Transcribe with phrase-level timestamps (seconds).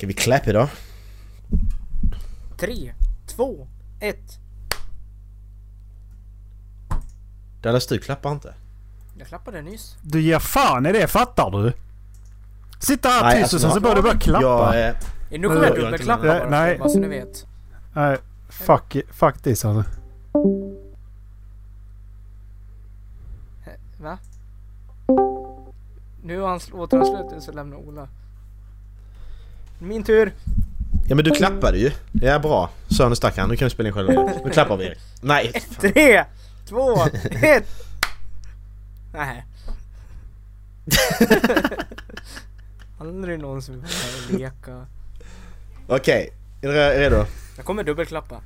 [0.00, 0.68] Kan vi klappa då?
[2.56, 2.92] Tre,
[3.26, 3.66] två,
[4.00, 4.38] ett.
[7.62, 8.54] Dallas du klappar inte?
[9.18, 9.96] Jag klappade nyss.
[10.02, 11.72] Du ger fan i det, fattar du?
[12.78, 14.76] Sitta här Nej, tyst alltså, och sen så jag- börjar du bara klappa.
[14.78, 14.94] Jag, eh,
[15.30, 16.78] Nu kommer jag Jag- dubbelklappa jag- bara, nej.
[16.78, 17.46] bara så ni vet.
[17.94, 19.84] Nej, fuck, fuck this alltså.
[24.00, 24.18] Va?
[26.22, 28.08] Nu har han låter han slut så lämnar Ola.
[29.82, 30.32] Min tur.
[31.08, 31.90] ja men du klappade ju.
[32.12, 32.70] Ja bra.
[32.88, 33.48] Så nu stack han.
[33.48, 34.12] Nu kan vi spela in själva.
[34.44, 34.98] Nu klappar vi Erik.
[35.20, 35.52] Nej!
[35.52, 35.90] fan.
[35.92, 36.24] Tre,
[36.68, 37.04] två,
[37.42, 37.66] ett.
[39.12, 39.44] Nej.
[42.98, 43.74] Aldrig någon som
[44.28, 44.86] vill leka.
[45.86, 46.30] Okej.
[46.62, 47.26] Är ni re- redo?
[47.56, 48.40] Jag kommer dubbelklappa.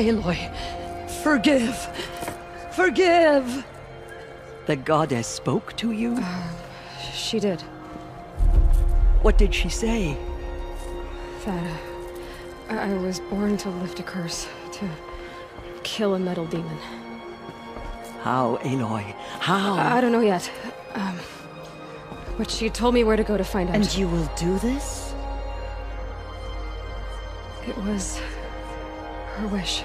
[0.00, 0.38] Aloy,
[1.22, 1.76] forgive.
[2.72, 3.66] Forgive.
[4.64, 6.18] The goddess spoke to you?
[7.12, 7.60] She did.
[9.20, 10.16] What did she say?
[11.44, 11.80] That
[12.70, 14.88] uh, I was born to lift a curse, to
[15.82, 16.78] kill a metal demon.
[18.22, 19.02] How, Aloy?
[19.38, 19.74] How?
[19.74, 20.50] I don't know yet.
[20.94, 21.18] Um,
[22.38, 23.76] but she told me where to go to find out.
[23.76, 25.12] and you will do this?
[27.68, 28.18] It was
[29.40, 29.80] her wish.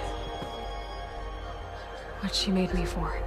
[2.19, 3.17] What she made me for.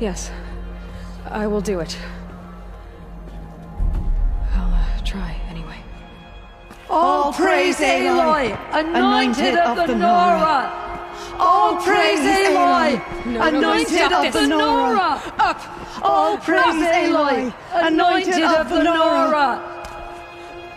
[0.00, 0.30] Yes,
[1.26, 1.96] I will do it.
[4.52, 5.78] I'll uh, try anyway.
[6.90, 10.80] All praise Aloy, anointed of the Nora.
[11.38, 15.22] All praise Aloy, No, no, no, anointed of the Nora.
[15.38, 15.60] Up!
[16.02, 19.70] All praise Aloy, anointed of the Nora.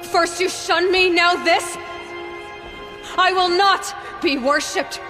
[0.03, 1.77] First you shun me, now this?
[3.17, 5.01] I will not be worshipped.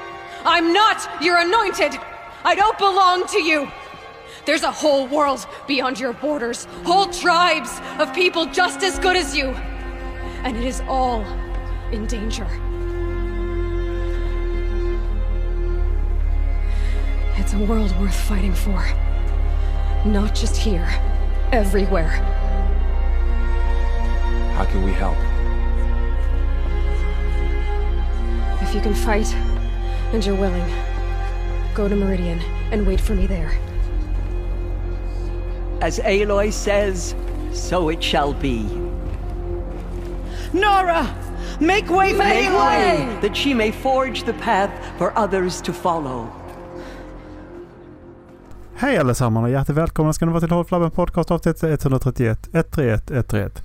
[0.46, 2.00] I'm not your anointed.
[2.46, 3.70] I don't belong to you.
[4.46, 9.36] There's a whole world beyond your borders, whole tribes of people just as good as
[9.36, 9.48] you.
[10.44, 11.22] And it is all
[11.92, 12.48] in danger.
[17.36, 18.86] It's a world worth fighting for.
[20.06, 20.88] Not just here,
[21.52, 22.10] everywhere.
[24.56, 25.18] How can we help?
[28.68, 29.34] If you can fight
[30.14, 30.66] and you're willing,
[31.74, 32.40] go to Meridian
[32.72, 33.52] and wait for me there.
[35.82, 37.16] As Aloy says,
[37.54, 38.66] so it shall be.
[40.54, 41.08] Nora,
[41.62, 43.20] make way for Make Aloy, way!
[43.22, 46.28] that she may forge the path for others to follow.
[48.76, 53.12] Hej allesammans och hjärtligt välkomna ska ni vara till Håll Flabben Podcast avsnitt 131 131
[53.12, 53.62] 131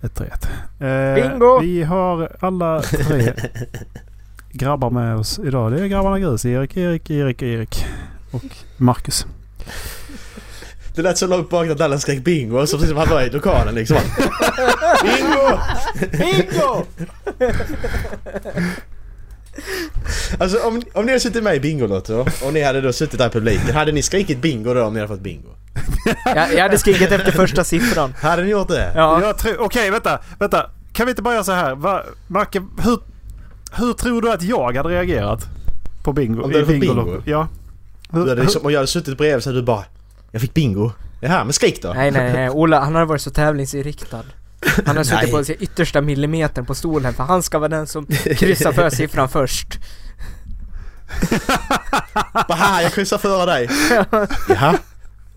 [0.00, 0.48] 131.
[0.80, 1.58] Eh, Bingo!
[1.58, 3.32] Vi har alla tre
[4.58, 5.72] grabbar med oss idag.
[5.72, 6.44] Det är grabbarna Grus.
[6.44, 7.86] Erik, Erik, Erik, Erik
[8.30, 8.44] och
[8.76, 9.26] Marcus.
[10.94, 13.30] Det lät så långt bak att Dallas skrek bingo så precis som han var i
[13.30, 13.96] lokalen liksom.
[15.02, 15.58] bingo!
[16.10, 16.84] Bingo!
[20.38, 23.26] Alltså om, om ni hade suttit med i Bingolotto och ni hade då suttit där
[23.26, 25.48] i publiken, hade ni skrikit bingo då om ni hade fått bingo?
[26.24, 28.14] Jag, jag hade skrikit efter första siffran.
[28.20, 28.92] Hade ni gjort det?
[28.94, 29.34] Ja.
[29.58, 30.70] Okej vänta, vänta.
[30.92, 31.74] Kan vi inte bara göra så här?
[31.74, 32.98] Va, Marke, hur,
[33.78, 35.46] hur tror du att jag hade reagerat?
[36.02, 36.42] På bingo?
[36.42, 37.22] Om du hade fått bingo?
[37.24, 37.48] Ja.
[38.10, 39.84] Hur, Du hade liksom, om jag hade suttit bredvid så hade du bara
[40.30, 40.90] Jag fick bingo.
[41.20, 41.92] Jaha, men skrik då!
[41.92, 44.22] Nej nej nej, Ola han hade varit så tävlingsinriktad.
[44.86, 48.06] Han har suttit på sin yttersta millimetern på stolen för han ska vara den som
[48.36, 49.78] kryssar för siffran först.
[52.48, 53.68] Bara här, jag kryssar före dig!
[54.48, 54.78] Jaha?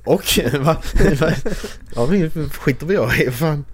[0.06, 0.24] Och?
[0.60, 0.76] Va?
[1.20, 1.32] Va?
[1.96, 3.66] Ja, men skiter vi jag i, fan.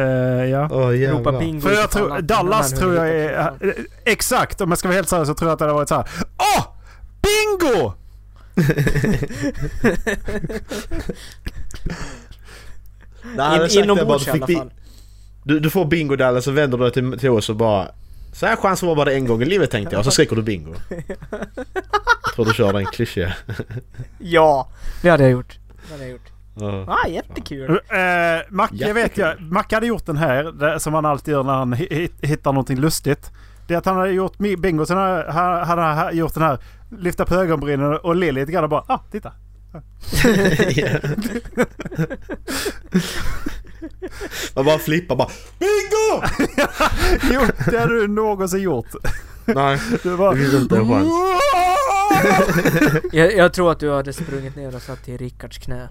[0.00, 0.68] Eh, ja.
[0.70, 1.38] Åh Ropa jävlar.
[1.40, 3.52] bingo För jag tror, Dallas tror jag är...
[3.60, 3.70] eh,
[4.04, 4.60] Exakt!
[4.60, 6.06] Om jag ska vara helt seriös så tror jag att det hade varit så här.
[6.38, 6.66] Åh!
[7.22, 7.92] Bingo!
[13.36, 14.70] Nej, In, det bara, inombords i alla fall.
[15.44, 17.88] Du, du får bingo Dallas så vänder du dig till, till oss och bara
[18.32, 20.42] Så här chans var bara en gång i livet tänkte jag och så skriker du
[20.42, 20.74] bingo.
[22.24, 23.32] Jag tror du kör den klyschiga.
[24.18, 24.68] Ja,
[25.02, 25.58] det hade jag gjort.
[25.86, 26.29] Det hade jag gjort.
[26.54, 26.84] Ja.
[26.88, 27.70] Ah, jättekul.
[27.70, 27.78] Uh,
[28.50, 29.40] Macke vet jag.
[29.40, 30.44] Macke hade gjort den här.
[30.52, 33.30] Det, som han alltid gör när han hi- hi- hittar någonting lustigt.
[33.66, 34.86] Det är att han hade gjort bingo.
[34.86, 35.32] Sen hade
[35.64, 36.58] han hade gjort den här.
[36.98, 39.32] Lyfta på ögonbrynen och le lite grann och bara ah, titta.
[44.54, 46.22] Man bara flippar bara BINGO!
[47.32, 48.86] Jo, det hade du någonsin gjort.
[49.46, 50.34] Nej, Du bara...
[50.34, 51.08] det finns inte en chans.
[53.12, 55.88] Jag, jag tror att du hade sprungit ner och satt i Rickards knä.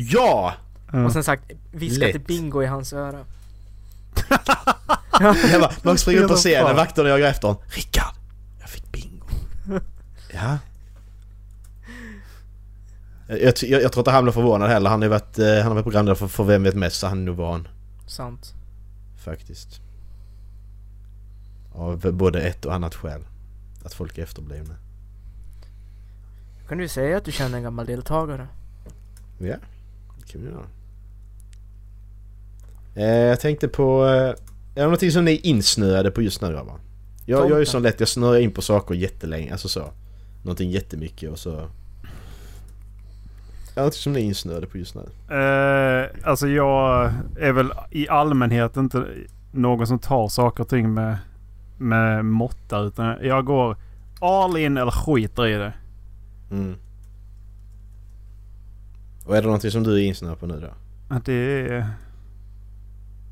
[0.00, 0.54] Ja!
[0.92, 1.04] Ja.
[1.04, 1.42] Och sen sagt
[1.72, 3.24] viskat till bingo i hans öra.
[5.20, 7.62] Jag bara, man springer upp på scenen, vakterna jagar efter honom.
[7.68, 8.14] Rickard!
[8.60, 9.26] Jag fick bingo.
[10.32, 10.58] Ja.
[13.28, 14.90] Jag, jag, jag tror inte han blir förvånad heller.
[14.90, 17.18] Han har varit, eh, han har varit programledare för, för Vem vet mest så han
[17.18, 17.68] är nog van.
[18.06, 18.54] Sant.
[19.24, 19.80] Faktiskt.
[21.74, 23.20] Av både ett och annat skäl.
[23.84, 24.74] Att folk är efterblivna.
[26.68, 28.48] Kan du säga att du känner en gammal deltagare?
[29.38, 29.56] Ja,
[30.34, 30.64] göra.
[32.94, 34.06] Eh, jag tänkte på...
[34.06, 34.34] Eh, är
[34.74, 36.74] det någonting som ni är insnöade på just nu grabbar?
[37.26, 37.66] Jag, jag är ju Tomten.
[37.66, 39.84] så lätt, jag snöar in på saker jättelänge, alltså så.
[40.42, 41.50] Någonting jättemycket och så...
[41.50, 41.60] Är
[43.74, 45.34] det någonting som ni är insnöade på just nu?
[45.36, 49.06] Eh, alltså jag är väl i allmänhet inte
[49.52, 51.16] någon som tar saker och ting med,
[51.78, 52.80] med måtta.
[52.80, 53.76] Utan jag går
[54.20, 55.72] all in eller skiter i det.
[56.50, 56.76] Mm.
[59.28, 60.68] Och är det någonting som du är insnöad på nu då?
[61.14, 61.90] Att Det är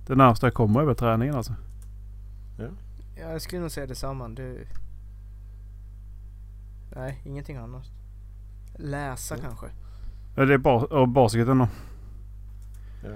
[0.06, 1.54] det närmsta jag kommer över träningen alltså.
[2.58, 2.64] Ja,
[3.32, 4.28] jag skulle nog säga detsamma.
[4.28, 4.66] Du...
[6.96, 7.84] Nej, ingenting annat.
[8.76, 9.66] Läsa kanske.
[10.36, 11.68] Ja, Det är bas och basket ändå.
[13.04, 13.10] Ja.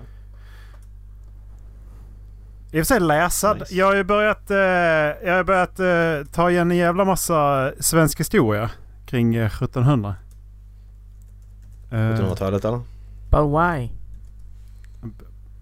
[2.72, 3.54] I och för sig läsa.
[3.54, 3.74] Nice.
[3.74, 4.58] Jag har ju börjat, eh,
[5.28, 8.70] jag har börjat eh, ta igen en jävla massa svensk historia
[9.06, 10.14] kring eh, 1700.
[11.90, 12.80] Eh, 1700-talet eller?
[13.30, 13.88] But why?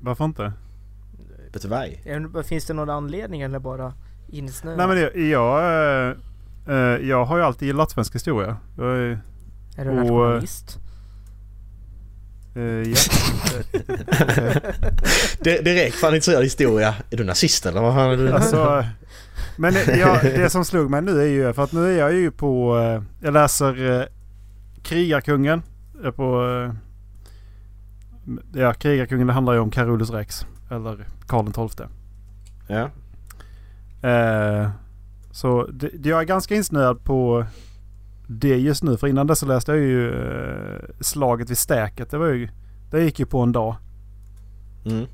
[0.01, 0.53] varför inte?
[1.53, 1.75] Vet du?
[1.75, 3.93] Är det- Finns det någon anledning eller bara
[4.29, 4.77] insnöad?
[4.79, 5.65] Nej men det, jag,
[6.67, 6.77] eh,
[7.09, 8.57] jag har ju alltid gillat svensk historia.
[8.77, 9.21] Jag är,
[9.77, 10.79] Är du och, nationalist?
[12.55, 12.97] eh, ja.
[15.45, 16.95] Di- Direkt fan intresserad av historia.
[17.11, 18.33] Är du nazist eller vad fan är du?
[18.33, 18.85] Alltså,
[19.57, 22.31] men jag, det som slog mig nu är ju för att nu är jag ju
[22.31, 22.77] på...
[23.23, 24.09] Jag läser
[24.83, 25.63] Krigarkungen.
[25.99, 26.47] Jag är på...
[26.47, 26.75] eh,
[28.55, 30.47] Ja, Krigarkungen det handlar ju om Carolus Rex.
[30.71, 31.87] Eller Karl XII.
[32.67, 32.91] Ja.
[34.09, 34.71] Eh,
[35.31, 37.47] så det, jag är ganska insnöad på
[38.27, 38.97] det just nu.
[38.97, 42.11] För innan det så läste jag ju eh, Slaget vid Stäket.
[42.11, 42.49] Det var ju...
[42.91, 43.77] Det gick ju på en dag.
[44.85, 45.07] Mm.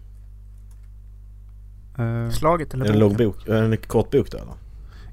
[1.98, 3.26] Eh, Slaget eller det en lång boken?
[3.26, 3.48] bok?
[3.48, 4.52] En kort bok då eller?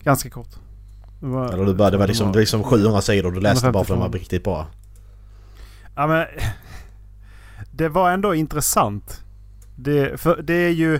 [0.04, 0.50] ganska kort.
[1.20, 3.72] Det var, Eller du bara, det var liksom, det var liksom 700 sidor du läste
[3.72, 4.18] bara för att de var 152.
[4.20, 4.68] riktigt bra.
[5.96, 6.26] Ja men...
[7.72, 9.24] Det var ändå intressant.
[9.76, 11.00] Det, för det är ju...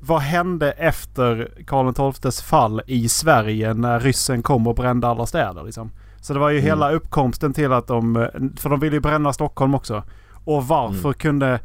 [0.00, 5.62] Vad hände efter Karl XIIs fall i Sverige när ryssen kom och brände alla städer
[5.64, 5.90] liksom?
[6.20, 6.66] Så det var ju Mm.
[6.66, 8.28] hela uppkomsten till att de...
[8.56, 10.02] För de ville ju bränna Stockholm också.
[10.44, 11.14] Och varför Mm.
[11.14, 11.60] kunde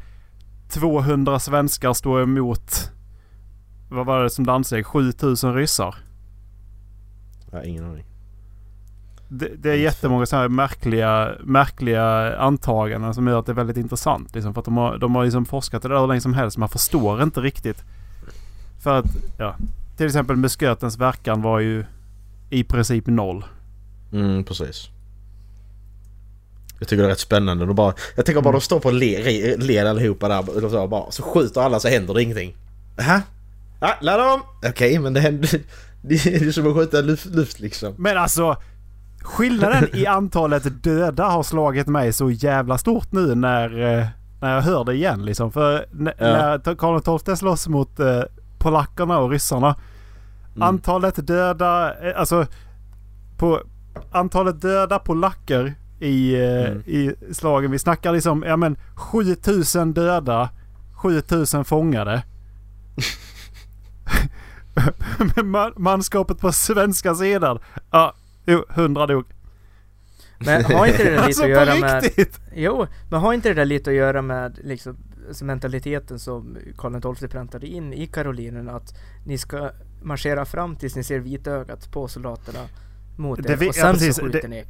[0.68, 2.90] 200 svenskar stå emot...
[3.90, 4.84] Vad var det som dansade?
[4.84, 5.94] 7000 ryssar?
[7.50, 8.04] Jag har ingen aning.
[9.34, 13.76] Det, det är jättemånga så här märkliga, märkliga antaganden som gör att det är väldigt
[13.76, 14.34] intressant.
[14.34, 16.56] Liksom, för att de har, de har liksom forskat det där hur länge som helst.
[16.58, 17.84] Man förstår inte riktigt.
[18.82, 19.06] För att,
[19.38, 19.56] ja.
[19.96, 21.84] Till exempel muskötens verkan var ju
[22.50, 23.44] i princip noll.
[24.12, 24.88] Mm, precis.
[26.78, 27.66] Jag tycker det är rätt spännande.
[27.66, 28.58] De bara, jag tänker bara Mm.
[28.58, 30.64] de står på led, led allihopa där.
[30.64, 32.56] och Så, bara, så skjuter alla så händer det ingenting.
[32.96, 33.22] Jaha?
[33.80, 34.42] Ja, ladda om!
[34.68, 35.50] Okej, men det händer...
[36.04, 37.94] Det är som att skjuta luft, luft liksom.
[37.98, 38.56] Men alltså.
[39.22, 44.06] Skillnaden i antalet döda har slagit mig så jävla stort nu när, eh,
[44.40, 45.24] när jag hör det igen.
[45.24, 45.52] Liksom.
[45.52, 46.12] För Ja.
[46.18, 48.22] när Karl XII slåss mot eh,
[48.58, 49.76] polackerna och ryssarna.
[50.56, 50.68] Mm.
[50.68, 52.46] Antalet döda, eh, alltså
[53.38, 53.60] på
[54.12, 56.80] antalet döda polacker i, Mm.
[56.86, 57.70] i slagen.
[57.70, 60.48] Vi snackar liksom, ja men 7000 döda,
[60.94, 62.22] 7000 fångade.
[65.36, 67.58] Men man, manskapet på svenska sidan,
[67.90, 68.14] ja,
[68.46, 69.24] jo, 100 dog.
[70.38, 72.02] Men har inte det där lite Alltså att på göra med...
[72.02, 72.40] riktigt!
[72.54, 74.96] Jo, men har inte det där lite att göra med liksom
[75.28, 78.94] alltså mentaliteten som Karl XII präntade in i Karolinerna att
[79.24, 79.70] ni ska
[80.02, 82.58] marschera fram tills ni ser vitögat på soldaterna
[83.16, 84.64] mot Det er vi- och ja, sen sen så så skjuter skjuter ni.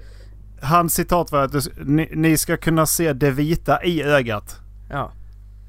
[0.63, 4.61] Hans citat var att du, ni, ni ska kunna se det vita i ögat.
[4.91, 5.13] Ja,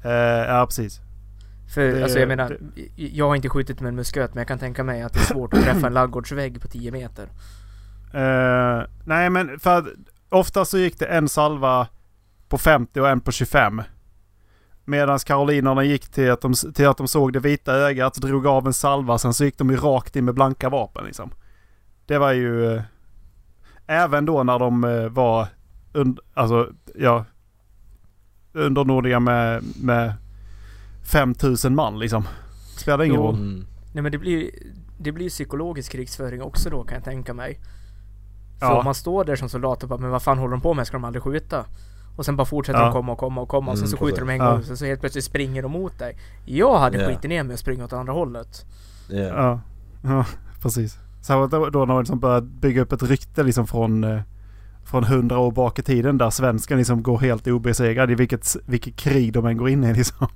[0.04, 1.00] Eh, ja, precis.
[1.74, 2.58] för Det- alltså jag menar,
[2.96, 5.24] jag har inte skjutit med en musköt men jag kan tänka mig att det är
[5.24, 7.28] svårt att träffa en ladugårdsvägg på 10 meter.
[8.14, 9.84] Eh, nej men för att
[10.28, 11.88] ofta så gick det en salva
[12.48, 13.82] på 50 och en på 25.
[14.84, 18.66] Medan karolinerna gick till att, de, till att de såg det vita ögat, drog av
[18.66, 21.30] en salva, sen så gick de ju rakt in med blanka vapen liksom.
[22.06, 22.74] Det var ju...
[22.76, 22.82] eh,
[23.86, 25.46] även då när de eh, var
[25.92, 27.24] und, alltså, ja,
[28.52, 30.12] undernådiga med, med
[31.12, 32.28] 5000 man liksom.
[32.76, 33.22] Spelar ingen Jo.
[33.22, 33.34] roll.
[33.34, 33.66] Mm.
[33.92, 34.50] Nej men det blir
[34.98, 37.60] det blir psykologisk krigsföring också då kan jag tänka mig.
[38.58, 38.82] För Ja.
[38.84, 40.86] man står där som soldat och bara men vad fan håller de på med?
[40.86, 41.64] Ska de aldrig skjuta?
[42.16, 42.84] Och sen bara fortsätter Ja.
[42.84, 44.72] de komma och komma och komma och sen Mm, så skjuter de en gång Ja.
[44.72, 46.16] och så helt plötsligt springer de mot dig.
[46.44, 47.08] Jag hade Ja.
[47.08, 48.66] skitit ner mig och springa åt andra hållet.
[49.08, 49.18] Ja.
[49.22, 49.60] Ja,
[50.02, 50.24] ja
[50.62, 50.98] precis.
[51.22, 54.20] Så då, då när man liksom börjar bygga upp ett rykte liksom från, eh,
[54.84, 58.96] från hundra år bak i tiden där svenskan liksom går helt obesegrad i vilket, vilket
[58.96, 60.26] krig de än går in i liksom.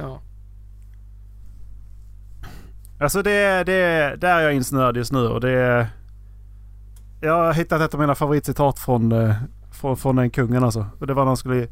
[0.00, 0.20] Ja.
[3.00, 5.88] Alltså det, det, där är jag insnöad just nu och det...
[7.24, 9.34] Jag har hittat ett av mina favoritcitat från, eh,
[9.72, 10.86] från, från den kungen alltså.
[11.00, 11.68] Och det var när han skulle...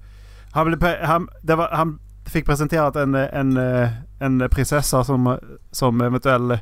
[0.52, 3.90] Han, blev, han, det var, han fick presenterat en, en, eh,
[4.20, 5.38] en prinsessa som,
[5.70, 6.58] som eventuell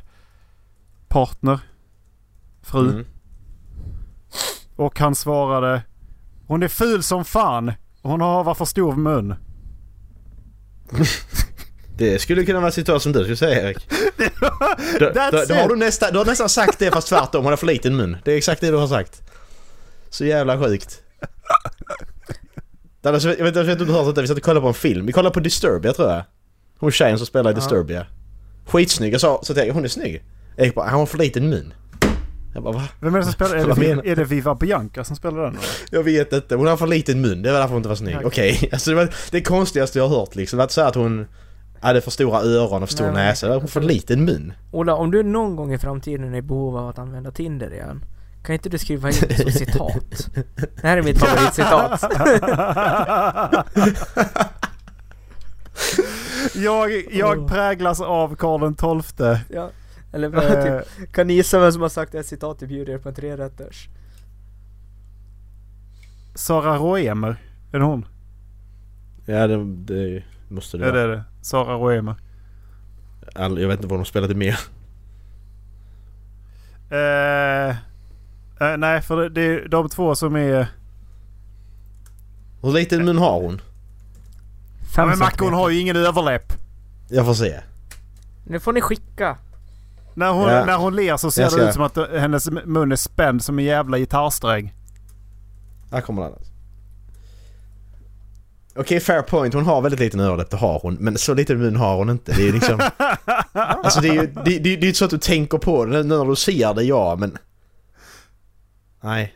[1.07, 1.59] partner.
[2.61, 2.89] Fru.
[2.89, 3.05] Mm.
[4.75, 5.83] Och han svarade
[6.47, 7.73] Hon är ful som fan.
[8.01, 9.35] Hon har varför stor mun.
[12.01, 13.77] Det skulle kunna vara citat som du skulle säga Erik.
[14.99, 17.43] Då, då, då har du, nästa, du har nästan sagt det fast tvärtom.
[17.43, 18.17] Hon har för liten mun.
[18.23, 19.21] Det är exakt det du har sagt.
[20.09, 21.01] Så jävla sjukt.
[23.01, 24.43] Det Jag vet inte jag vet inte om du har hört det, vi satt och
[24.43, 25.05] kollade på en film.
[25.05, 26.23] Vi kollade på Disturbia tror jag.
[26.77, 27.53] Hon tjejen som spelar i.
[27.53, 28.05] Disturbia.
[28.65, 29.13] Skitsnygg.
[29.13, 30.23] Jag sa så jag, hon är snygg.
[30.57, 31.73] Erik bara, han har för liten mun.
[32.53, 32.83] Jag bara va?
[32.99, 33.55] Vem är det som spelar?
[33.55, 35.49] Är det, är det Viva Bianca som spelar den?
[35.49, 35.65] eller?
[35.91, 36.55] Jag vet inte.
[36.55, 37.41] Hon har för liten mun.
[37.41, 38.15] Det var därför hon inte var snygg.
[38.15, 38.27] Okej.
[38.27, 38.69] Okej.
[38.71, 40.59] Alltså det var det konstigaste jag har hört liksom.
[40.59, 41.27] Att säga att hon
[41.81, 43.47] hade för stora öron och för stor Nej, näsa.
[43.53, 44.53] Hon har för liten mun.
[44.71, 48.05] Ola, om du någon gång i framtiden är i behov av att använda Tinder igen.
[48.43, 50.29] Kan inte du skriva in det som citat?
[50.81, 52.03] Det här är mitt favoritcitat.
[56.55, 59.41] jag, jag präglas av Karl tolfte.
[59.49, 59.69] ja.
[60.13, 62.93] Eller bara Eh, typ, kan ni gissa vem som har sagt det här citatet bjuder
[62.93, 63.89] er på en trerätters?
[66.35, 67.35] Sara Roemer.
[67.71, 68.05] Är det hon?
[69.25, 71.11] Ja det, det måste det Ja det vara.
[71.13, 71.23] är det.
[71.41, 72.15] Sara Roemer.
[73.35, 74.59] All, jag vet inte vad de spelade mer.
[76.89, 80.67] Eh, eh, nej, för det, det är de två som är...
[82.61, 83.61] Hur liten mun har hon?
[83.61, 85.55] Ja, Fem men centimeter.
[85.55, 86.53] har ju ingen överläpp.
[87.09, 87.59] Jag får se.
[88.45, 89.37] Nu får ni skicka.
[90.13, 90.65] När hon, Ja.
[90.65, 93.43] när hon ler så ser Jag det ska- ut som att hennes mun är spänd
[93.43, 94.73] som en jävla gitarrsträng.
[95.91, 96.33] Här kommer den.
[98.75, 99.53] Okej, fair point.
[99.53, 100.93] Hon har väldigt liten överläpp, det har hon.
[100.93, 102.31] Men så liten mun har hon inte.
[102.31, 102.79] Det är ju liksom...
[103.53, 105.91] alltså det är ju det, det, det är så att du tänker på det.
[105.91, 107.37] Nu när du ser det, ja, men...
[109.01, 109.35] Nej.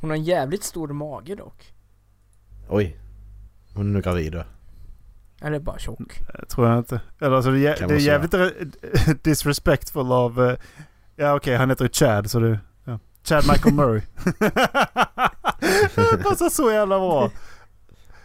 [0.00, 1.72] Hon har en jävligt stor mage dock.
[2.68, 2.96] Oj.
[3.74, 4.44] Hon är nog gravid då.
[5.42, 6.20] Eller bara tjock.
[6.48, 7.00] Tror jag inte.
[7.20, 10.44] Eller alltså det, är det är jävligt re- disrespectful av...
[10.48, 10.56] eh,
[11.16, 12.58] ja okej, han heter ju Chad så det...
[12.84, 12.98] Ja.
[13.24, 14.00] Chad Michael Murray.
[15.94, 17.30] det passar så jävla bra.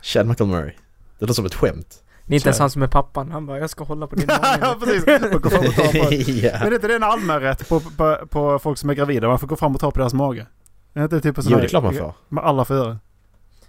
[0.01, 0.72] Chad Michael Murray.
[1.20, 2.03] Det låter som ett skämt.
[2.25, 3.32] Det är inte ens han som är pappan.
[3.32, 4.75] Han bara, jag ska hålla på din ja mage.
[4.79, 5.06] precis.
[5.32, 6.32] Man går fram och tar på.
[6.32, 6.51] ja.
[6.60, 9.27] Men är inte det en allmän rätt på, på, på folk som är gravida?
[9.27, 10.46] Man får gå fram och ta på deras mage.
[10.94, 12.13] Är inte det typ en sån Jo, det är klart man får.
[12.29, 13.00] Men alla får göra.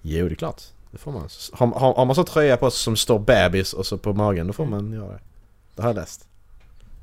[0.02, 0.62] Jo, det är klart.
[0.90, 1.28] Det får man.
[1.52, 4.46] Har, har, har man så tröja på sig som står bebis och så på magen,
[4.46, 5.20] då får man göra det.
[5.76, 6.28] Det har jag läst.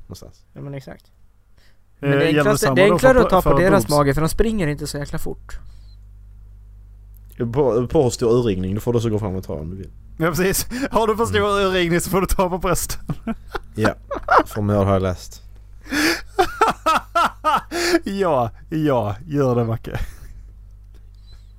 [0.02, 0.44] Någonstans.
[0.52, 1.04] Ja men exakt.
[2.00, 3.98] Eh, Men det är samma det är enklare att ta på deras boobs?
[3.98, 5.58] mage för de springer inte så jäkla fort.
[7.52, 9.90] På, på stor urringning, då får du så gå fram och ta om du vill.
[10.18, 10.66] Ja precis.
[10.90, 13.00] Har du för stor urringning så får du ta på brösten.
[13.74, 13.94] Ja,
[14.56, 15.42] göra har jag läst.
[18.04, 19.98] ja, ja, gör det Macke.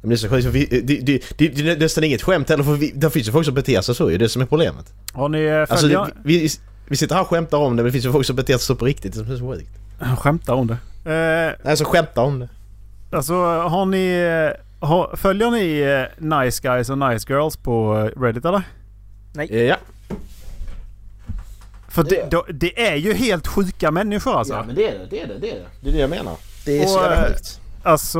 [0.01, 2.63] Men det är så sjukt, vi, det, det, det, det är nästan inget skämt heller
[2.63, 4.45] för vi, det finns ju folk som beter sig så det är det som är
[4.45, 4.93] problemet.
[5.13, 6.49] Har ni eh, Alltså det, vi,
[6.87, 8.61] vi sitter här och skämtar om det men det finns ju folk som beter sig
[8.61, 9.69] så på riktigt, det är så sjukt.
[10.17, 10.77] Skämtar om det.
[11.63, 12.49] Eh, Alltså skämtar om det.
[13.11, 14.07] alltså har ni...
[15.17, 18.61] följer ni eh, Nice Guys och Nice Girls på eh, Reddit eller?
[19.37, 19.75] Eh, Ja.
[21.87, 24.53] För Det- det, då, det är ju helt sjuka människor alltså.
[24.53, 25.65] Ja men det är det, det är det, det är det.
[25.81, 26.35] Det är det jag menar.
[26.65, 27.61] Det är Och, så jävla sjukt.
[27.83, 28.19] Alltså...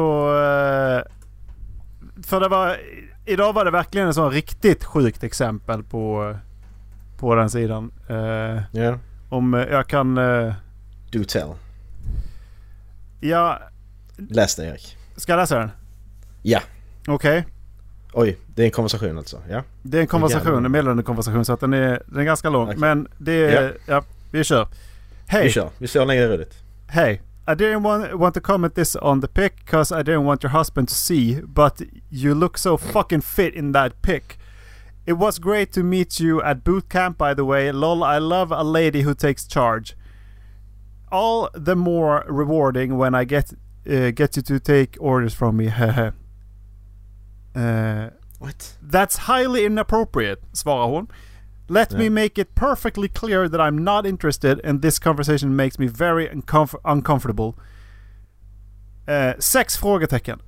[2.24, 2.78] För det var...
[3.26, 6.36] Idag var det verkligen en sån riktigt sjukt exempel på...
[7.20, 7.92] På den sidan.
[8.72, 8.98] Ja.
[9.30, 10.16] om eh, jag kan...
[11.12, 11.50] Do tell.
[13.22, 13.60] ja,
[14.18, 14.98] Läs det Erik.
[15.16, 15.72] ska jag läsa den?
[16.42, 16.62] Ja.
[17.08, 17.46] Okej.
[18.14, 19.42] Oj, det är en konversation alltså.
[19.50, 19.64] Ja.
[19.82, 22.68] Det är en konversation, en meddelande konversation så att den är, den är ganska lång.
[22.68, 22.78] Okej.
[22.78, 23.78] Men det är...
[23.86, 24.04] Ja.
[24.32, 24.68] vi kör.
[24.72, 24.78] Vi
[25.28, 25.50] Hej!
[25.50, 25.70] kör.
[25.78, 26.54] Vi hur länge det är roligt.
[26.88, 30.44] Hey, I didn't want, want to comment this on the pic because I didn't want
[30.44, 31.82] your husband to see, but
[32.12, 34.38] you look so fucking fit in that pic.
[35.06, 37.72] It was great to meet you at boot camp, by the way.
[37.72, 39.96] Lol, I love a lady who takes charge.
[41.12, 43.54] All the more rewarding when I get
[43.90, 45.70] uh, get you to take orders from me.
[47.56, 48.08] Hehe.
[48.08, 48.78] uh, What?
[48.82, 51.08] That's highly inappropriate, svarar hon.
[51.68, 55.88] Let me make it perfectly clear that I'm not interested and this conversation makes me
[55.88, 57.54] very uncomf- uncomfortable.
[59.08, 60.40] Eh, sex frågetecken.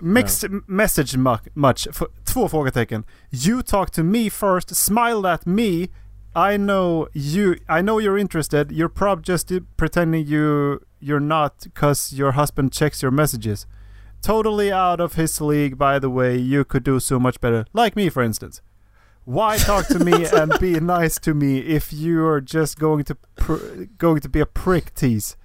[0.00, 1.86] Mixed message mu- much.
[1.88, 3.04] F- två frågetecken.
[3.30, 5.88] You talk to me first, smiled at me.
[6.34, 7.56] I know you.
[7.68, 8.70] I know you're interested.
[8.72, 13.66] You're probably just pretending you you're not, cause your husband checks your messages.
[14.22, 16.36] Totally out of his league, by the way.
[16.36, 18.60] You could do so much better, like me, for instance.
[19.24, 23.14] Why talk to me and be nice to me if you are just going to
[23.36, 25.36] pr- going to be a prick tease?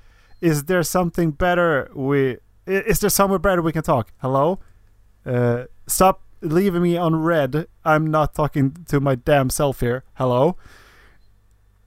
[0.42, 2.38] Is there something better we?
[2.66, 4.14] Is there somewhere better we can talk?
[4.22, 4.60] Hello,
[5.26, 7.68] uh, stop leaving me on red.
[7.84, 10.04] I'm not talking to my damn self here.
[10.16, 10.58] Hello.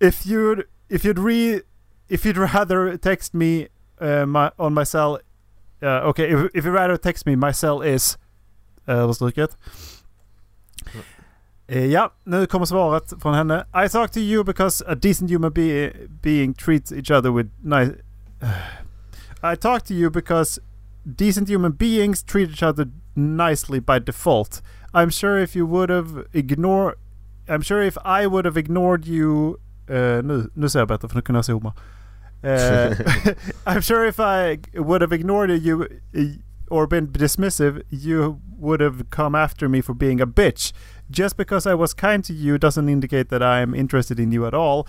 [0.01, 1.63] If you'd if you'd re
[2.09, 5.21] if you'd rather text me uh, my on my cell.
[5.83, 8.19] Uh, okay, if if you'd rather text me, my cell is.
[8.89, 9.57] Uh, vad struket?
[11.69, 13.65] Eh, ja, nu kommer svaret från henne.
[13.85, 15.93] I talk to you because a decent human be
[16.23, 17.91] being treats each other with nice...
[19.53, 20.61] I talk to you because
[21.05, 24.63] decent human beings treat each other nicely by default.
[24.95, 26.95] I'm sure if you would have ignored...
[27.49, 29.59] I'm sure if I would have ignored you...
[29.89, 31.75] eh, nu, nu säger jag bättre för nu kunde jag zooma.
[32.47, 33.35] Eh,
[33.67, 36.01] I'm sure if I would have ignored you
[36.71, 40.73] or been dismissive, you would have come after me for being a bitch.
[41.11, 44.47] Just because I was kind to you doesn't indicate that I am interested in you
[44.47, 44.87] at all,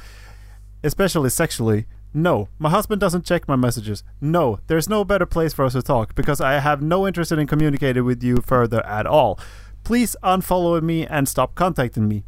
[0.84, 1.86] especially sexually.
[2.14, 4.04] No, my husband doesn't check my messages.
[4.22, 7.46] No, there's no better place for us to talk because I have no interest in
[7.48, 9.40] communicating with you further at all.
[9.84, 12.24] Please unfollow me and stop contacting me.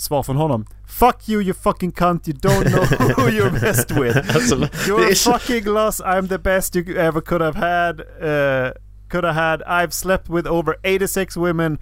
[0.00, 0.66] Svar från honom.
[0.86, 2.84] Fuck you you fucking cunt, you don't know
[3.16, 4.16] who you're messed with.
[4.36, 6.00] Alltså, You're så- fucking lost.
[6.04, 8.00] I'm the best you ever could have had.
[8.00, 8.72] Uh,
[9.08, 9.62] could have had.
[9.66, 11.78] I've slept with over 86 women.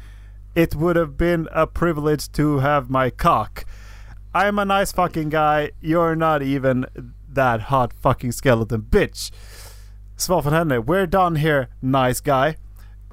[0.54, 3.64] It would have been a privilege to have my cock.
[4.34, 5.70] I'm a nice fucking guy.
[5.80, 6.87] You're not even
[7.34, 9.32] that hot fucking skeleton bitch.
[10.16, 10.82] Svar från henne.
[10.87, 12.56] We're done here, nice guy.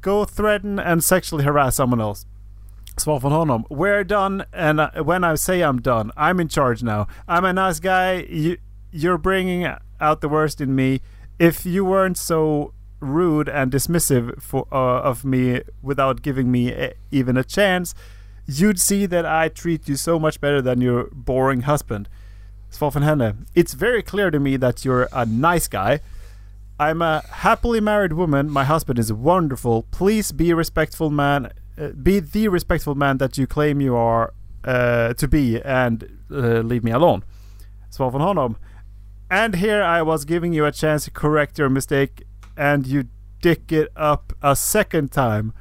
[0.02, 2.26] Go threaten and sexually harass someone else.
[2.98, 3.66] Svar från honom.
[3.70, 7.08] We're done and when I say I'm done, I'm in charge now.
[7.28, 8.26] I'm a nice guy.
[8.30, 8.58] You,
[8.92, 9.66] you're bringing
[10.00, 11.00] out the worst in me.
[11.38, 16.94] If you weren't so rude and dismissive for uh, of me without giving me a,
[17.12, 17.94] even a chance,
[18.48, 22.08] you'd see that I treat you so much better than your boring husband.
[22.72, 23.46] Svar från henne.
[23.54, 26.00] It's very clear to me that you're a nice guy.
[26.80, 28.50] I'm a happily married woman.
[28.50, 29.84] My husband is wonderful.
[29.92, 31.52] Please be a respectful man.
[31.78, 34.34] Uh, be the respectful man that you claim you are
[34.64, 37.24] uh, to be and uh, leave me alone.
[37.90, 38.56] Svar från honom.
[39.30, 42.24] And here I was giving you a chance to correct your mistake
[42.56, 43.06] and you
[43.42, 45.54] dick it up a second time.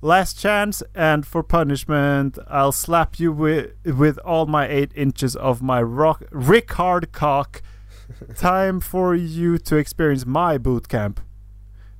[0.00, 5.62] Last chance and for punishment I'll slap you with with all my eight inches of
[5.62, 7.62] my rock Rick hard cock.
[8.36, 11.20] Time for you to experience my boot camp.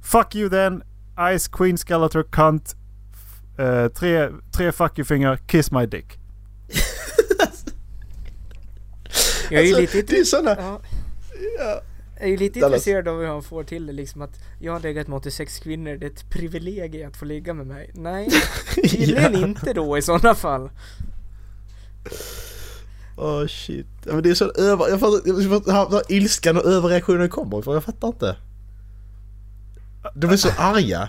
[0.01, 0.83] Fuck you then,
[1.17, 2.75] Ice Queen Skeletor cunt.
[3.59, 6.19] Eh, tre, tre fuck you finger, kiss my dick.
[9.51, 10.51] Jag är ju Alltså, lite, det är såna...
[10.51, 10.81] ja,
[11.59, 11.83] Ja.
[12.17, 12.75] jag är ju lite Dallas.
[12.75, 15.97] intresserad av hur han får till det liksom att jag har legat med 86 kvinnor,
[15.97, 17.91] det är ett privilegium att få ligga med mig.
[17.95, 18.29] Nej,
[18.91, 20.71] tydligen inte då i sådana fall.
[23.17, 23.87] Åh shit.
[24.07, 24.89] Ja, men det är så över...
[24.89, 27.75] Jag fattar var ilskan och överreaktionen kommer ifrån.
[27.75, 28.37] Jag fattar inte.
[30.15, 31.09] De är så arga.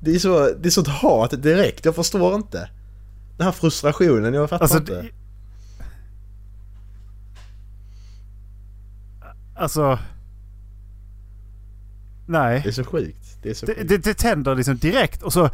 [0.00, 0.50] Det är så...
[0.60, 1.84] Det är sånt hat direkt.
[1.84, 2.70] Jag förstår inte.
[3.36, 4.92] Den här frustrationen, jag fattar Alltså, inte.
[5.02, 5.08] det,
[9.56, 9.98] alltså...
[12.26, 12.60] Nej.
[12.64, 13.36] Det är så sjukt.
[13.42, 13.88] Det är så Det, sjukt.
[13.88, 15.50] det, det tänder liksom direkt och så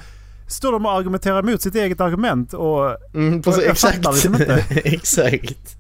[0.47, 2.97] står de och argumenterar mot sitt eget argument och...
[3.15, 3.97] Mm, precis, jag exakt.
[4.13, 4.65] liksom inte.
[4.85, 5.77] exakt.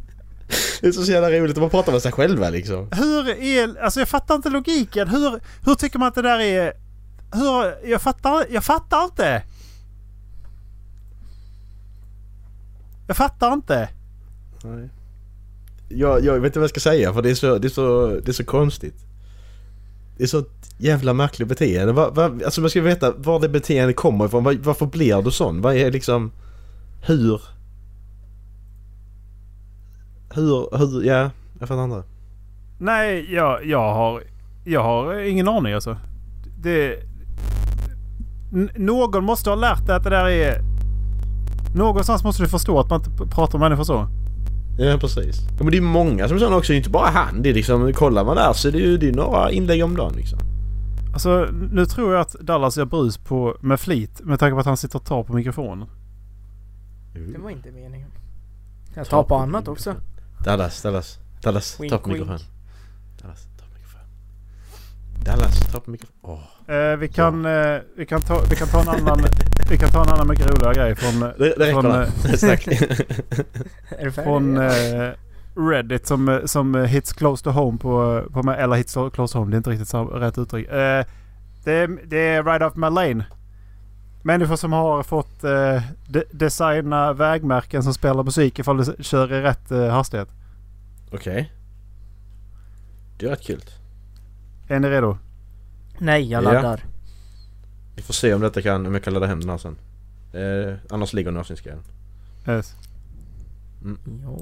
[0.80, 2.88] Det är så jävla roligt att man pratar med sig själva liksom.
[2.92, 3.80] Hur är...
[3.82, 5.08] Alltså jag fattar inte logiken.
[5.08, 6.72] Hur, hur tycker man att det där är...
[7.32, 7.88] Hur...
[7.90, 9.42] Jag fattar, jag fattar inte.
[13.06, 13.88] Jag fattar inte.
[14.64, 14.88] Nej.
[15.88, 18.06] Jag, jag vet inte vad jag ska säga för det är så, det är så,
[18.06, 19.06] det är så konstigt.
[20.16, 20.44] Det är så
[20.78, 21.92] jävla märkligt beteende.
[21.92, 24.44] Va, va, alltså man ska veta var det beteendet kommer ifrån.
[24.44, 25.60] Va, varför blir du sån?
[25.60, 26.32] Vad är liksom...
[27.06, 27.42] Hur?
[30.34, 32.02] Hur, hur, ja, jag fattar inte.
[32.78, 34.22] Nej, jag, jag har...
[34.64, 35.96] Jag har ingen aning alltså.
[36.58, 37.02] Det...
[38.52, 40.60] N- någon måste ha lärt dig att det där är...
[41.74, 44.08] Någonstans måste du förstå att man inte pratar med människor så.
[44.78, 45.40] Ja precis.
[45.48, 47.42] Ja, men det är många som är såna också, det är inte bara han.
[47.42, 49.96] Det är liksom, kollar man där så är det ju det är några inlägg om
[49.96, 50.38] dagen liksom.
[51.12, 54.66] Alltså nu tror jag att Dallas gör brus på med flit med tanke på att
[54.66, 55.88] han sitter och tar på mikrofonen.
[57.32, 58.08] Det var inte meningen.
[58.94, 59.94] Jag tar på annat också.
[60.44, 62.06] Dallas, Dallas, Dallas, ta på wink.
[62.06, 62.38] mikrofon.
[63.22, 64.00] Dallas, ta på mikrofon.
[65.26, 66.16] Dallas, ta på mikrofon.
[66.22, 66.74] Åh.
[66.76, 69.24] Eh, vi, kan, eh, vi, kan ta, vi kan ta en annan...
[69.70, 71.22] vi kan ta en annan mycket roligare grej från...
[71.22, 71.84] eh, Det, det Från?
[74.24, 75.10] Från eh,
[75.56, 78.58] Reddit som, eh, som eh, hits close to home på, på mig.
[78.60, 80.68] Eller hits close to home, det är inte riktigt sam- rätt uttryck.
[80.68, 81.04] Eh,
[81.64, 83.24] det, är- det är right off my lane.
[84.22, 89.40] Människor som har fått eh, de, designa vägmärken som spelar musik ifall du kör i
[89.42, 90.28] rätt eh, hastighet.
[91.12, 91.52] Okej.
[93.18, 93.62] Det är rätt kul.
[94.68, 95.18] Är ni redo?
[95.98, 96.52] Nej, jag Ja.
[96.52, 96.84] laddar.
[97.96, 99.76] Vi får se om detta kan, om jag kan ladda hem den här sen.
[100.32, 101.80] Eh, annars ligger den i avsnittsgrejen.
[102.48, 102.74] Yes.
[103.84, 103.90] Oh,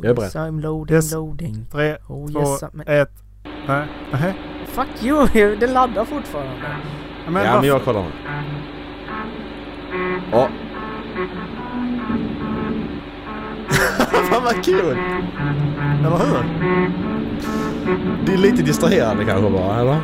[0.03, 0.25] Jag är beredd.
[0.27, 1.13] yes, I'm loading, Yes.
[1.13, 1.67] loading.
[1.73, 2.83] Tre, Oh två, yes, I'm...
[3.03, 3.13] ett.
[3.69, 3.87] Nej.
[4.13, 4.35] Nej.
[4.67, 5.27] Fuck you!
[5.61, 6.53] Det laddar fortfarande.
[7.29, 8.11] Men, ja varför- men jag kollar nu.
[10.33, 10.49] Ja.
[14.31, 14.99] Fan vad kul!
[15.99, 16.45] Eller hur?
[18.27, 20.01] Det är lite distraherande kanske bara, eller?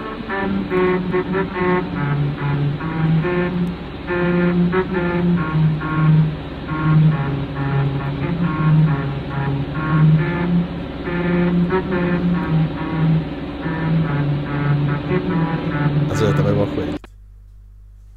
[16.11, 17.01] Alltså detta var ju bara skit.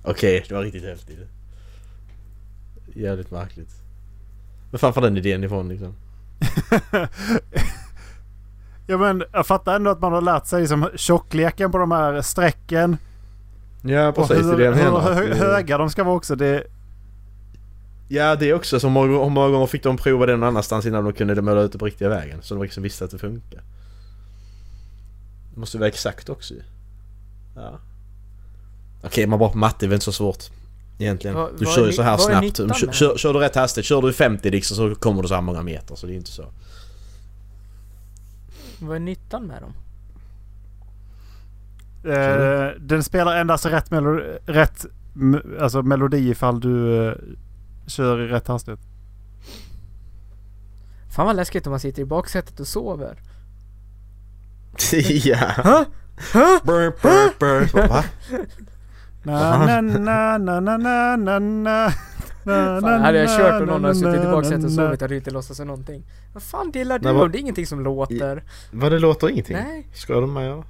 [0.03, 1.19] Okej, det var riktigt häftigt.
[2.93, 3.71] Jävligt märkligt.
[4.71, 5.95] Men fan får den idén ifrån liksom?
[8.87, 12.21] ja men jag fattar ändå att man har lärt sig liksom, tjockleken på de här
[12.21, 12.97] strecken.
[13.81, 15.13] Ja Och precis, det är hur, det jag hur menar.
[15.13, 16.35] hö- Det- höga de ska vara också.
[16.35, 16.63] Det,
[18.07, 20.85] Ja det är också så många, hur många gånger fick de prova det någon annanstans
[20.85, 22.39] innan de kunde måla ut det på riktiga vägen?
[22.41, 23.61] Så de liksom visste att det funkar.
[25.53, 26.61] Det måste vara exakt också ju.
[27.55, 27.79] Ja.
[29.03, 30.43] Okej, man bara på matte är väl inte så svårt.
[30.99, 31.35] Egentligen.
[31.37, 32.57] Vad- du kör ju så här snabbt.
[32.57, 35.33] Kör, kör, kör du rätt hastighet, kör du i 50 liksom så kommer du så
[35.33, 35.95] här många meter.
[35.95, 36.45] Så det är inte så.
[38.87, 39.73] Vad är nyttan med dem?
[42.13, 44.85] eh, den spelar endast rätt, melo- rätt
[45.59, 47.13] alltså melodi ifall du eh,
[47.87, 48.79] kör i rätt hastighet.
[51.15, 53.17] Fan vad läskigt om man sitter i baksätet och sover.
[55.23, 55.37] ja.
[55.37, 55.85] Hä?
[56.33, 56.59] Hä?
[56.63, 57.67] Brr, brr, brr.
[57.67, 58.03] Så, Va?
[59.23, 61.39] Na, na, na, na, na, na.
[61.39, 61.93] Na,
[62.43, 65.31] Fan, hade jag kört och någon hade suttit i baksätet och sovit hade jag inte
[65.31, 66.03] låtsats som någonting.
[66.33, 67.31] Vad fan delar du om?
[67.31, 68.43] Det är ingenting som låter.
[68.71, 69.55] Vad det låter ingenting?
[69.55, 69.87] Nej.
[69.93, 70.63] Ska de med eller?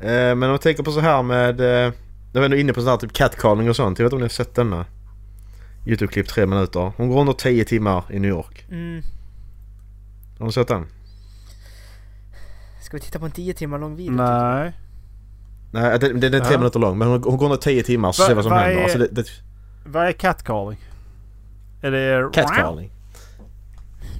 [0.00, 1.60] Ja, eh, men om jag tänker på så här med...
[1.60, 1.92] Eh,
[2.32, 3.98] jag var ändå inne på sån här typ catcalling och sånt.
[3.98, 4.86] Jag vet inte om ni har sett denna?
[5.86, 6.92] Youtube-klipp tre minuter.
[6.96, 8.66] Hon går under 10 timmar i New York.
[8.70, 9.02] Mm.
[10.38, 10.86] Har du sett den?
[12.82, 14.12] Ska vi titta på en 10 timmar lång video?
[14.12, 14.72] Nej.
[15.74, 16.58] Nej, den, den är tre Ja.
[16.58, 18.60] minuter lång men hon, hon går under 10 timmar så Va- ser vad som vad
[18.60, 18.78] händer.
[18.78, 19.24] är- Alltså det, det,
[19.86, 20.78] Vad är catcalling?
[21.82, 22.30] Är det...
[22.32, 22.90] catcalling.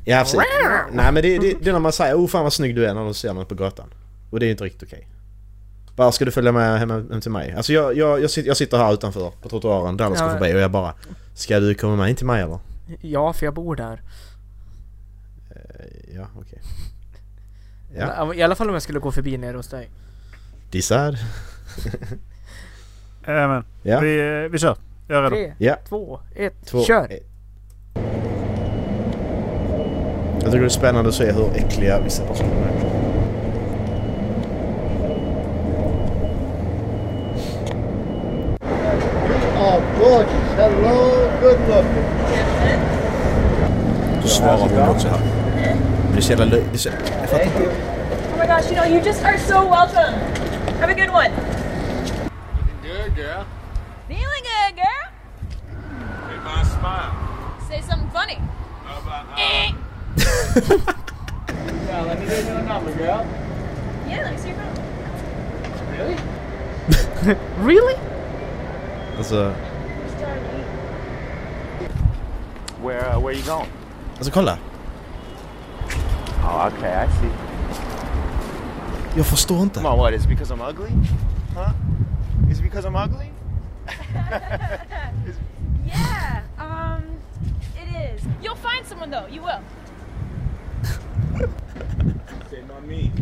[0.05, 0.41] Ja precis.
[0.93, 2.95] Nej men det, det, det är när man säger oh fan vad snygg du är
[2.95, 3.87] när du ser mig på gatan.
[4.31, 5.09] Och det är inte riktigt okej.
[5.97, 7.53] Bara ska du följa med hem, hem till mig?
[7.53, 10.33] Alltså jag, jag, jag, sitter, jag sitter här utanför på trottoaren där alla ska Ja.
[10.39, 10.95] förbi och jag bara
[11.35, 12.59] Ska du komma med in till mig eller?
[13.01, 14.03] Ja, för jag bor där.
[15.51, 16.61] Eh, Ja okej.
[17.97, 18.03] Ja.
[18.03, 19.91] Eller, I alla fall om jag skulle gå förbi nere hos dig.
[23.27, 23.65] Äh, men.
[23.83, 24.01] Ja.
[24.01, 24.77] Vi, vi kör.
[25.09, 25.37] Jag är redo.
[25.37, 25.77] Tre, Ja.
[25.89, 27.05] två, ett, Två, kör!
[27.05, 27.23] ett.
[30.43, 32.85] Jag tycker det är spännande att se hur äckliga vissa personer är.
[39.57, 40.55] Oh, gorgeous.
[40.57, 42.05] Hello, good looking.
[44.23, 45.19] Då svarar hon också här.
[46.05, 46.63] Men det är så jävla löj...
[46.71, 46.89] det är så-
[47.21, 47.59] Jag fattar inte.
[47.63, 50.15] Oh my gosh, you know, you just are so welcome.
[50.81, 51.31] Have a good one.
[52.57, 53.47] Looking Good, girl.
[54.09, 55.05] Feeling good, girl.
[56.29, 57.13] Hey, my smile.
[57.69, 58.39] Say something funny.
[58.85, 59.73] How about, Eh.
[61.87, 63.27] yeah, let me get you a number, girl.
[64.09, 64.77] Yeah, let me see your phone.
[65.99, 66.17] Really?
[67.65, 67.95] Really?
[69.17, 69.55] Alltså,
[72.83, 73.69] Where uh, where you going?
[74.19, 74.59] alltså kolla.
[76.43, 77.31] Oh, okay, I see.
[79.17, 79.81] Jag förstår inte.
[79.81, 80.15] Come on, what?
[80.15, 80.91] Is it because I'm ugly?
[81.55, 81.71] Huh?
[82.51, 83.31] Is it because I'm ugly?
[85.87, 87.03] Yeah, um,
[87.77, 88.23] it is.
[88.43, 89.61] You'll find someone though, you will.
[92.51, 93.13] Say my me.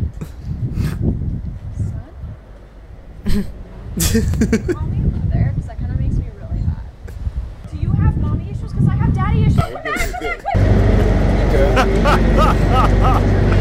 [4.72, 6.84] Call me mother, because that kind of makes me really hot.
[7.70, 8.72] Do you have mommy issues?
[8.72, 9.56] Because I have daddy issues.
[9.56, 10.38] We're gonna have to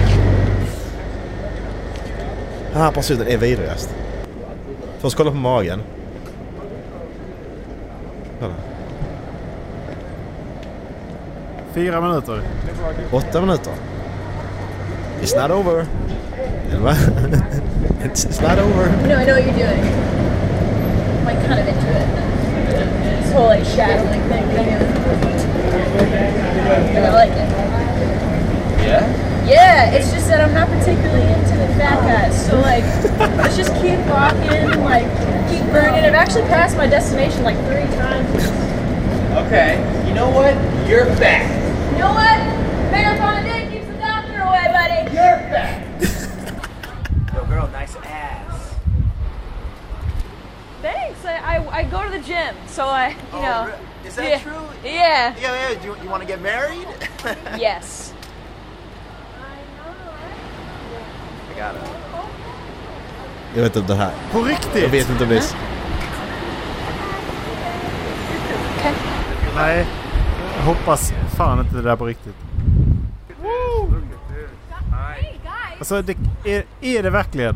[0.02, 0.11] quick.
[2.73, 3.89] Den här personen är vidrigast.
[4.99, 5.81] Först kolla på magen.
[8.39, 8.53] Kolla.
[11.73, 12.41] Fyra minuter.
[13.12, 13.73] Åtta minuter.
[15.21, 15.86] It's not over.
[18.03, 18.88] It's not over.
[19.07, 19.84] No, I know what you're doing.
[21.19, 22.07] I'm like kind of into it.
[23.21, 24.45] This whole like shadowing thing.
[26.93, 27.49] But I like it.
[28.88, 29.05] Yeah?
[29.45, 32.45] Yeah, it's just that I'm not particularly into the fat guys.
[32.47, 32.84] So like,
[33.38, 35.05] let's just keep walking, like
[35.49, 36.03] keep burning.
[36.05, 38.45] I've actually passed my destination like three times.
[39.45, 39.77] Okay.
[40.07, 40.55] You know what?
[40.89, 41.45] You're fat.
[41.93, 42.39] You know what?
[42.91, 45.13] Marathon day keeps the doctor away, buddy.
[45.13, 45.77] You're fat.
[47.36, 48.75] Yo, girl, nice ass.
[50.81, 51.25] Thanks.
[51.25, 53.65] I, I, I go to the gym, so I you Oh, know.
[53.67, 54.39] re- is that yeah.
[54.39, 54.67] true?
[54.84, 55.36] Yeah.
[55.39, 55.79] Yeah, yeah.
[55.81, 56.88] Do you, you want to get married?
[57.62, 58.13] Yes.
[61.52, 61.91] I got it.
[63.56, 64.13] Jag vet inte det här.
[64.32, 64.93] På Jag riktigt?
[64.93, 65.43] vet inte om det är...
[69.56, 69.88] Nej.
[70.58, 72.36] Jag hoppas fan inte det där på riktigt.
[75.80, 77.56] Alltså, det, är, är det verkligen?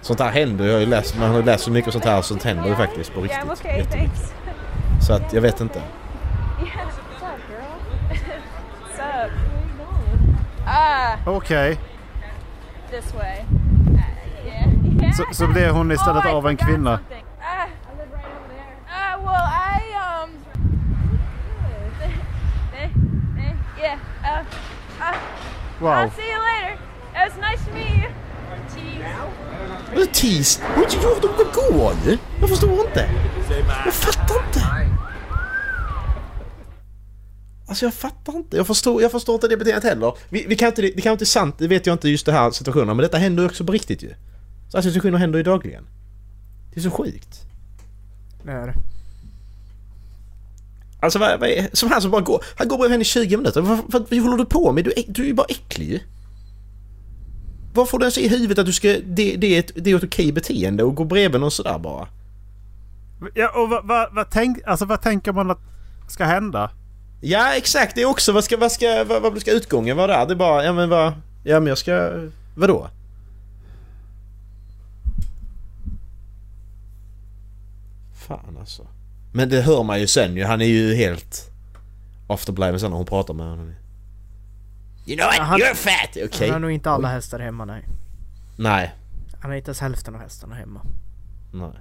[0.00, 2.42] Sånt här händer Jag har ju läst, man har läst så mycket sånt här sånt
[2.42, 3.50] händer ju faktiskt på riktigt.
[3.50, 4.08] Okay.
[5.06, 5.82] Så att jag vet inte.
[11.02, 11.78] Ah, Okej.
[12.90, 13.44] this way.
[13.88, 13.98] Uh,
[14.46, 14.68] yeah.
[15.02, 15.12] yeah.
[15.14, 16.98] Så, så blev hon istället oh, av en kvinna?
[17.40, 17.66] Ah.
[18.88, 20.30] Ah, well, I um.
[22.74, 23.98] Eh, eh, yeah.
[24.22, 24.44] Uh,
[25.00, 25.16] uh,
[25.80, 25.90] Wow.
[25.90, 26.78] I'll see you later.
[27.14, 28.12] It was nice to meet you.
[29.94, 30.60] Vadå tis?
[30.60, 32.18] Har du inte gjort dem går?
[32.40, 33.08] Jag förstår inte.
[33.84, 34.60] Jag fattar inte.
[37.66, 38.56] Alltså jag fattar inte.
[38.56, 40.12] Jag förstår, jag förstår inte det beteendet heller.
[40.28, 42.50] Vi, vi kan inte, det kan inte sant, det vet jag inte just det här
[42.50, 42.86] situationen.
[42.86, 44.14] Men detta händer ju också på riktigt ju.
[44.68, 45.84] Så här situationer händer ju dagligen.
[46.74, 47.40] Det är så sjukt.
[48.44, 48.74] Det är det.
[51.00, 53.36] Alltså vad, vad är, som han som bara går, han går bredvid henne i 20
[53.36, 53.60] minuter.
[53.60, 54.84] Vad, vad, vad håller du på med?
[54.84, 56.00] Du, är- du är ju bara äcklig ju.
[57.74, 59.96] Vad får du ens i huvudet att du ska, det, det, är, ett, det är
[59.96, 62.08] ett okej beteende och gå bredvid någon sådär bara?
[63.34, 65.58] Ja, och vad, vad, vad, tänk, alltså, vad tänker man att
[66.08, 66.70] ska hända?
[67.24, 70.26] Ja exakt, det är också, vad ska, vad ska, vad, vad ska utgången vara där?
[70.26, 71.12] Det är bara, ja men vad,
[71.44, 72.10] ja men jag ska,
[72.54, 72.88] vadå?
[78.14, 78.86] Fan alltså.
[79.32, 81.50] Men det hör man ju sen ju, han är ju helt
[82.26, 83.72] afterbliven sen när hon pratar med honom.
[85.06, 85.36] You know what?
[85.36, 86.16] Ja, han- You're fat!
[86.24, 86.48] Okej.
[86.48, 87.84] Han har nog inte alla hästar hemma nej.
[88.56, 88.94] Nej.
[89.40, 90.80] Han har inte ens hälften av hästarna hemma.
[91.52, 91.78] Nej.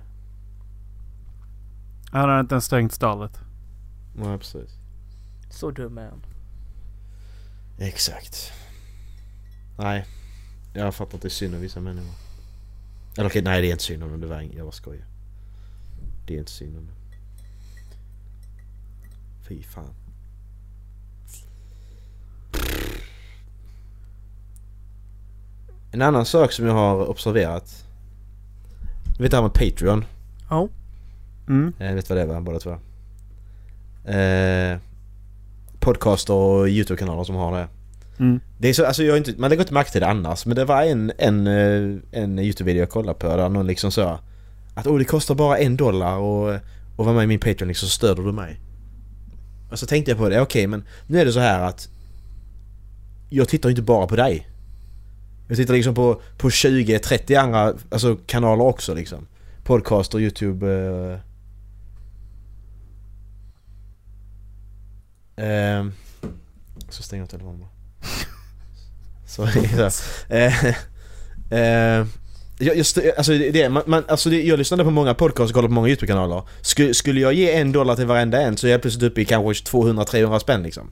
[2.12, 3.40] Han har inte ens stängt stallet.
[4.16, 4.72] Nej precis.
[5.52, 6.26] Så dum är han.
[7.80, 8.52] Exakt.
[9.78, 10.06] Nej.
[10.74, 12.14] Jag fattar att det är synd om vissa människor.
[13.18, 14.22] Eller okej, nej det är inte synd om dem.
[14.22, 15.06] Det var inget, jag bara skojar.
[16.28, 16.96] Det är inte synd om dem.
[19.48, 19.94] Fy fan.
[25.92, 27.86] En annan sak som jag har observerat.
[29.18, 30.06] Du vet det här med Patreon?
[30.50, 30.68] Ja.
[31.48, 31.74] Mm.
[31.78, 32.72] Jag vet vad det var båda två.
[34.10, 34.80] Eh,
[35.82, 37.68] podcaster och YouTube-kanaler som har det.
[38.20, 38.40] Mm.
[38.58, 40.56] Det är så, alltså jag har inte, man lägger inte märke till det annars men
[40.56, 44.20] det var en, en, eh, en YouTube-video jag kollade på där någon liksom sa
[44.74, 46.54] att åh det kostar bara en dollar och,
[46.96, 48.60] och vara med i min Patreon liksom så stöder du mig.
[49.72, 51.90] Och så tänkte jag på det, okej men nu är det så här att
[53.30, 54.48] jag tittar inte bara på dig.
[55.48, 59.28] Jag tittar liksom på, på 20-30 andra alltså, kanaler också liksom.
[59.64, 61.22] Podcaster, YouTube...
[65.42, 65.86] Eh,
[66.86, 67.70] jag ska stänga av telefonen bara.
[69.28, 69.92] Sorry.
[69.92, 70.34] Så.
[70.34, 70.66] Eh,
[71.60, 72.06] eh,
[72.60, 75.68] jag, just, alltså, det, man, man, alltså det, jag lyssnade på många podcasts och kollade
[75.68, 76.44] på många YouTube-kanaler.
[76.62, 79.26] Skulle, skulle jag ge en dollar till varenda en så är jag plötsligt uppe i
[79.26, 80.92] kanske 200-300 spänn liksom.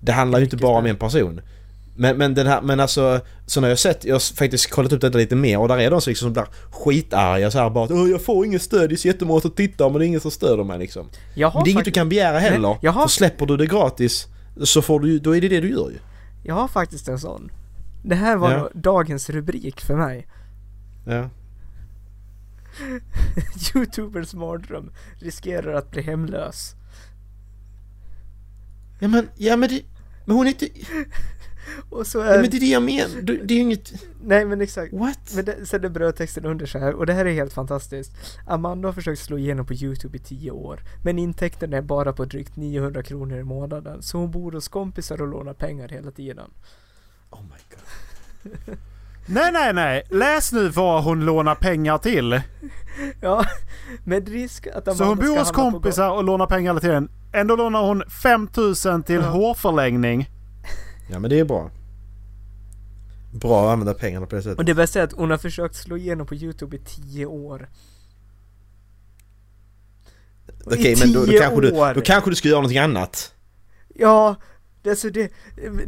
[0.00, 1.40] Det handlar ju inte bara om en person.
[2.00, 5.00] Men, men den här, men alltså, så när jag sett, jag har faktiskt kollat upp
[5.00, 7.84] detta lite mer och där är de som liksom som blir skitarga så här bara
[7.84, 10.06] att "Åh, jag får ingen stöd, det är så jättemånga som tittar men det är
[10.06, 11.08] ingen som stöder mig liksom.
[11.34, 12.68] Jag har, Men det är inget du kan begära heller.
[12.68, 14.26] Nej, jag har- För släpper du det gratis
[14.64, 15.98] så får du då är det det du gör ju.
[16.44, 17.50] jag har faktiskt en sån.
[18.04, 18.70] Det här var Ja.
[18.74, 20.26] dagens rubrik för mig.
[21.06, 21.30] Ja.
[23.74, 26.74] Youtubers mardröm riskerar att bli hemlös.
[29.00, 29.82] Ja men, ja men det,
[30.26, 30.68] men hon är inte,
[31.90, 32.40] Och så är...
[32.40, 33.22] men det är det jag menar.
[33.22, 34.92] Det är ju inget, Nej men exakt.
[34.92, 35.18] what?
[35.34, 38.12] Men det, sen är brödtexten under så här och det här är helt fantastiskt.
[38.46, 40.80] Amanda har försökt slå igenom på Youtube i 10 år.
[41.04, 44.02] Men intäkten är bara på drygt 900 kronor i månaden.
[44.02, 46.50] Så hon bor hos kompisar och lånar pengar hela tiden.
[47.30, 48.76] Oh my god.
[49.30, 50.02] Nej, nej, nej.
[50.10, 52.40] Läs nu vad hon lånar pengar till.
[53.20, 53.44] Ja,
[54.04, 57.10] med risk att Amanda Så hon bor hos kompisar och lånar pengar hela tiden.
[57.32, 59.22] Ändå lånar hon 5000 till Ja.
[59.30, 60.28] hårförlängning.
[61.10, 61.70] Ja men det är bra.
[63.32, 64.58] Bra att använda pengarna på det sättet.
[64.58, 67.68] Och det bästa är att hon har försökt slå igenom på Youtube i 10 år.
[70.64, 73.34] Okej i men då, då, tio kanske du, då kanske du ska göra någonting annat.
[73.94, 74.36] Ja,
[74.82, 75.32] det, alltså det,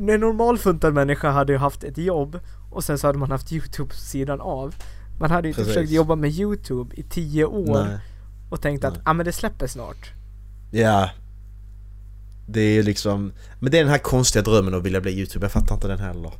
[0.09, 3.95] en normalfuntad människa hade ju haft ett jobb och sen så hade man haft Youtube
[3.95, 4.75] sidan av.
[5.21, 5.75] Man hade ju inte Precis.
[5.75, 7.99] försökt jobba med Youtube i 10 år Nej.
[8.51, 9.03] och tänkt att Nej.
[9.07, 10.13] ah, men det släpper snart.
[10.71, 11.11] Ja.
[12.53, 13.33] Det är liksom...
[13.61, 15.99] Men det är den här konstiga drömmen att vilja bli youtuber, jag fattar inte den
[15.99, 16.33] heller.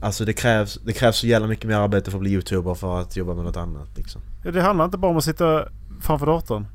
[0.00, 3.00] Alltså det krävs, det krävs så jävla mycket mer arbete för att bli youtuber för
[3.00, 4.20] att jobba med något annat liksom.
[4.44, 5.68] Ja, Det handlar inte bara om att sitta
[6.02, 6.66] framför datorn.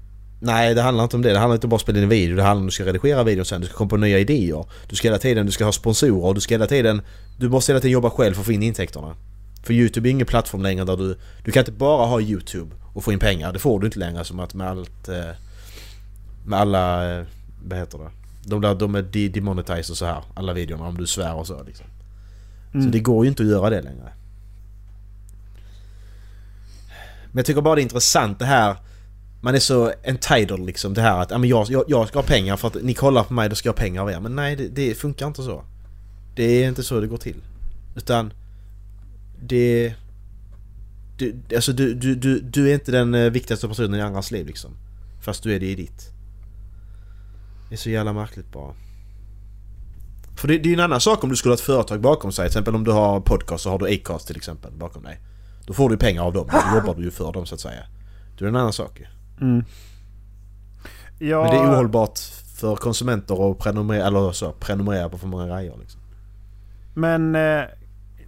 [0.41, 2.09] Nej det handlar inte om det, det handlar inte bara om att spela in en
[2.09, 4.19] video, det handlar om att du ska redigera videon sen, du ska komma på nya
[4.19, 4.65] idéer.
[4.89, 7.01] Du ska hela tiden, du ska ha sponsorer, du ska hela tiden...
[7.37, 9.15] Du måste hela tiden jobba själv för att få in intäkterna.
[9.63, 11.17] För Youtube är ingen plattform längre där du...
[11.43, 14.23] Du kan inte bara ha Youtube och få in pengar, det får du inte längre
[14.23, 15.07] som att med allt...
[15.09, 15.15] eh,
[16.45, 17.05] Med alla...
[17.65, 18.09] Vad heter det?
[18.45, 21.47] De där, de är de- demonetized och så här, alla videorna om du svär och
[21.47, 21.85] så liksom.
[22.71, 22.91] Så Mm.
[22.91, 24.13] det går ju inte att göra det längre.
[27.31, 28.77] Men jag tycker bara det är intressant det här
[29.41, 32.57] Man är så entitled liksom det här att men jag, jag, jag ska ha pengar
[32.57, 34.19] för att ni kollar på mig då ska jag ha pengar av er.
[34.19, 35.63] Men nej det, det funkar inte så.
[36.35, 37.41] Det är inte så det går till.
[37.95, 38.33] Utan
[39.41, 39.93] det...
[41.17, 44.47] Du, alltså du, du, du, du är inte den eh, viktigaste personen i andras liv
[44.47, 44.71] liksom.
[45.21, 46.09] Fast du är det i ditt.
[47.69, 48.73] Det är så jävla märkligt bara.
[50.35, 52.31] För det, det är ju en annan sak om du skulle ha ett företag bakom
[52.31, 52.43] sig.
[52.43, 55.19] Till exempel om du har podcast så har du Acast till exempel bakom dig.
[55.65, 56.47] Då får du pengar av dem.
[56.71, 57.83] Då jobbar du ju för dem så att säga.
[58.37, 59.05] Det är en annan sak ju.
[59.41, 59.65] Mm.
[61.19, 62.19] Ja, Men det är ohållbart
[62.59, 66.01] för konsumenter att prenumerera, eller så, prenumerera på för många grejer liksom.
[66.93, 67.63] Men eh,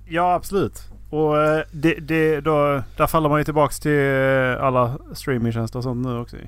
[0.10, 0.84] ja, absolut.
[1.10, 5.84] Och eh, det, det, då, där faller man ju tillbaks till eh, alla streamingtjänster och
[5.84, 6.36] sånt nu också.
[6.38, 6.48] ju.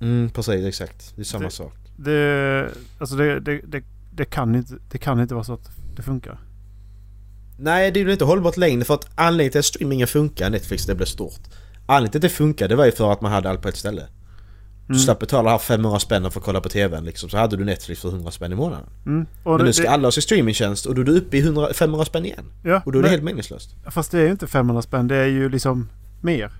[0.00, 1.12] Mm, precis exakt.
[1.16, 1.72] Det är samma Det- sak.
[1.96, 3.82] Det, alltså det, det, det,
[4.12, 6.38] det, kan inte, det kan inte vara så att det funkar.
[7.58, 10.86] Nej, det är ju inte hållbart längre för att anledningen till att streamingen funkar, Netflix,
[10.86, 11.40] det blev stort.
[11.86, 14.02] Anledningen till att det funkade var ju för att man hade allt på ett ställe.
[14.86, 14.98] Du Mm.
[15.04, 18.00] slapp betala här 500 spänn för att kolla på TVn liksom, så hade du Netflix
[18.00, 18.86] för 100 spänn i månaden.
[19.06, 19.26] Mm.
[19.44, 21.40] Men det- nu ska det- alla ha sin streamingtjänst och då är du uppe i
[21.40, 22.44] 100, 500 spänn igen.
[22.64, 23.74] Ja, Och då är det men- helt meningslöst.
[23.90, 25.08] Fast det är ju inte 500 spänn.
[25.08, 25.88] Det är ju liksom
[26.20, 26.52] mer.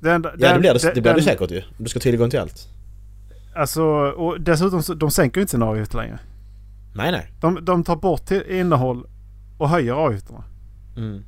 [0.00, 1.62] Det enda- Ja det blir det, det, blir det säkert ju.
[1.78, 2.68] Du ska ha tillgång till allt.
[3.58, 6.18] Alltså, och dessutom så, de sänker ju inte sina avgifter längre.
[6.94, 7.32] Nej nej.
[7.40, 9.06] De, de tar bort till innehåll
[9.58, 10.44] och höjer avgifterna.
[10.96, 11.24] Mm.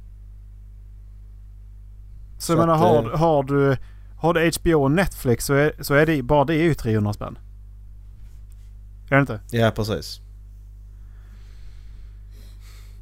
[2.39, 3.77] Så, Så jag menar, har, eh, har, du,
[4.17, 7.13] har du HBO och Netflix så är, så är det bara det är ju 300
[7.13, 7.39] spänn.
[9.11, 9.41] Är det inte?
[9.51, 10.21] Ja precis.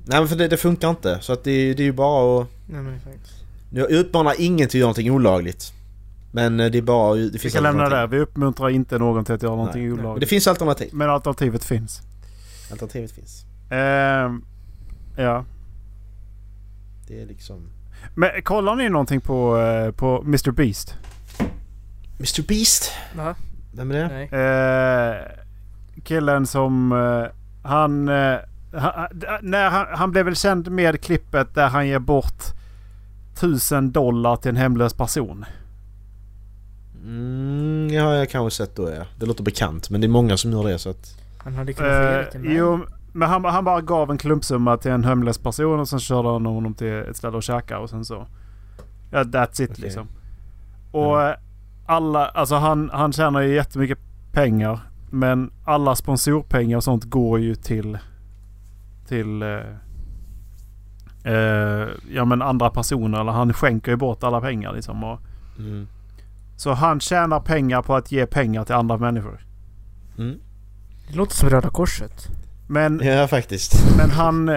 [0.05, 1.19] Nej men för det, det funkar inte.
[1.21, 2.49] Så att det, det är ju bara att...
[2.67, 3.45] Nej men faktiskt.
[3.71, 5.73] Jag uppmanar ingen till att göra någonting olagligt.
[6.31, 7.15] Men eh, det är bara...
[7.15, 8.07] Det Vi finns kan lämna det där.
[8.07, 9.91] Vi uppmuntrar inte någon till att göra någonting Nej.
[9.91, 10.21] Men olagligt.
[10.21, 10.91] det finns alternativ.
[10.93, 12.03] Men alternativet finns.
[12.71, 13.45] Alternativet finns.
[13.71, 14.45] Ehm,
[15.17, 15.45] ja.
[17.09, 17.69] Det är liksom...
[18.15, 20.95] Men kollar ni någonting på, eh, på Mr Beast?
[22.19, 22.93] Mr Beast?
[23.17, 23.35] Va?
[23.75, 24.09] Vem är det?
[24.09, 24.29] Nej.
[24.41, 25.17] Eh,
[26.05, 26.93] killen som...
[26.93, 27.31] Eh,
[27.69, 29.09] han, han,
[29.43, 29.87] när han...
[29.91, 32.43] Han blev väl känd med klippet där han ger bort
[33.41, 35.45] tusen dollar till en hemlös person.
[37.05, 39.03] Mm, ja, jag har kanske sett då ja.
[39.19, 41.17] Det låter bekant men det är många som gör det så att...
[41.39, 42.55] Han hade kunnat ge det Eh, till mig.
[42.57, 42.81] jo,
[43.13, 46.47] men han, han bara gav en klumpsumma till en hemlös person och sen körde han
[46.47, 48.27] honom till ett ställe och käkade och sen så...
[49.11, 49.83] Ja, that's it Okej.
[49.85, 50.07] liksom.
[50.93, 51.35] Och eh,
[51.87, 52.27] alla...
[52.29, 53.99] Alltså han, han tjänar ju jättemycket
[54.33, 54.81] pengar.
[55.11, 57.99] Men alla sponsorpengar och sånt går ju till...
[59.09, 59.43] Till...
[59.43, 59.49] Eh,
[61.25, 63.21] eh, ja men andra personer.
[63.21, 65.05] Eller han skänker ju bort alla pengar liksom.
[65.05, 65.21] Och,
[65.59, 65.87] Mm.
[66.59, 69.41] Så han tjänar pengar på att ge pengar till andra människor.
[70.19, 70.39] Mm.
[71.09, 72.29] Det låter som Röda Korset.
[72.69, 73.97] Men, Ja faktiskt.
[73.97, 74.51] men han...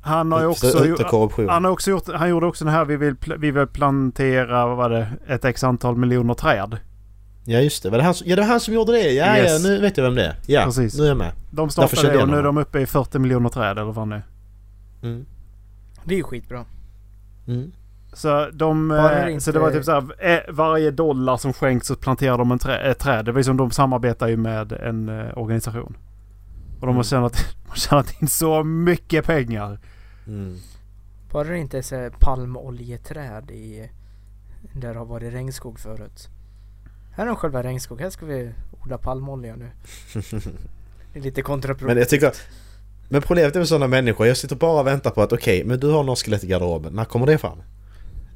[0.00, 0.86] Han har ju också...
[0.86, 1.48] Gjort-.
[1.48, 4.76] Han har också gjort, han gjorde också den här vi vill, vi vill plantera, vad
[4.76, 6.78] var det, ett x antal miljoner träd.
[7.44, 9.10] Ja just det, var det han som, ja det var han som gjorde det?
[9.12, 9.62] Ja, Yes.
[9.62, 10.36] ja nu vet jag vem det är.
[10.46, 10.98] Ja, Precis.
[10.98, 11.32] nu är jag med.
[11.50, 14.22] De startade det och nu är de uppe i 40 miljoner träd eller vad är.
[15.02, 15.26] Mm.
[16.04, 16.64] Det är ju skitbra.
[17.46, 17.72] Mm.
[18.14, 21.86] Så, de, Bara eh, det så det var typ såhär, eh, varje dollar som skänks
[21.86, 23.24] så planterar de en trä, ett träd.
[23.24, 25.96] Det var ju som de samarbetar ju med en eh, organisation.
[26.80, 27.04] Och de har Mm.
[27.04, 27.32] tjänat,
[27.64, 29.78] de har tjänat in så mycket pengar.
[30.26, 30.56] Mm.
[31.32, 33.90] Bara det inte är palmoljeträd i...
[34.72, 36.28] Där det har varit regnskog förut.
[37.12, 38.00] Här har själva regnskog.
[38.00, 39.70] Här ska vi odla palmolja nu.
[41.12, 41.98] Det är lite Men kontraproduktivt.
[41.98, 42.32] jag tycker...
[43.08, 45.80] Men problemet är med sådana människor, jag sitter bara och väntar på att okej, men
[45.80, 47.58] du har några skelett i garderoben, när kommer det fram?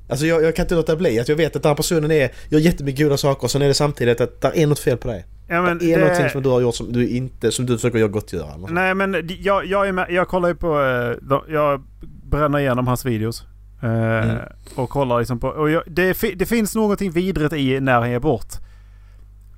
[0.08, 2.30] Alltså jag, jag kan inte låta bli att jag vet att den här personen är,
[2.48, 5.08] gör jättemycket goda saker och sen är det samtidigt att det är något fel på
[5.08, 5.26] dig.
[5.48, 7.52] Ja, men det är det- någonting som du har gjort som du inte...
[7.52, 8.56] Som du försöker göra gottgöra.
[8.68, 10.06] Nej men jag, jag är med.
[10.10, 10.80] Jag kollar ju på...
[10.82, 11.82] eh, Jag
[12.24, 13.42] bränner igenom hans videos.
[13.82, 13.88] eh,
[14.30, 14.36] Mm.
[14.76, 15.48] Och kollar liksom på...
[15.48, 18.52] Och jag, det, det finns någonting vidrigt i när han ger bort.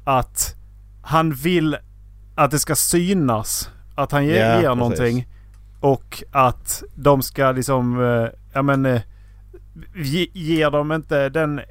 [0.04, 0.54] Att
[1.02, 1.76] han vill
[2.34, 5.26] att det ska synas att han ger, Ja, ger någonting.
[5.80, 8.00] Och att de ska liksom...
[8.04, 9.00] eh, Ja men...
[9.94, 11.58] Ge, ger de inte den...
[11.58, 11.64] eh,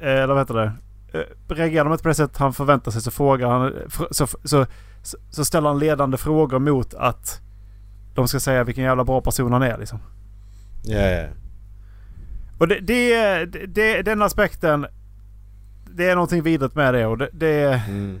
[0.00, 0.72] Eller vad heter det?
[1.18, 3.72] Eh, Reagerar de inte på det sättet han förväntar sig så frågar han...
[4.10, 4.66] så, så,
[5.30, 7.40] så ställer han ledande frågor mot att
[8.14, 9.98] de ska säga vilken jävla bra person han är liksom.
[10.84, 11.26] Ja, ja.
[12.58, 14.86] Och det, det, det, den aspekten...
[15.94, 17.28] Det är någonting vidrigt med det och det...
[17.32, 18.20] det Mm.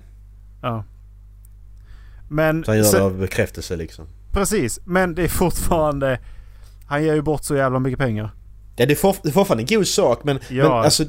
[0.62, 0.84] ja.
[2.28, 2.64] Men...
[2.64, 4.06] Så han gör sen- det av bekräftelse liksom.
[4.32, 6.18] Precis, men det är fortfarande...
[6.86, 8.30] Han ger ju bort så jävla mycket pengar.
[8.76, 10.38] Ja, det är, for, det är fortfarande en god sak men...
[10.48, 10.62] Ja.
[10.62, 11.04] Men alltså,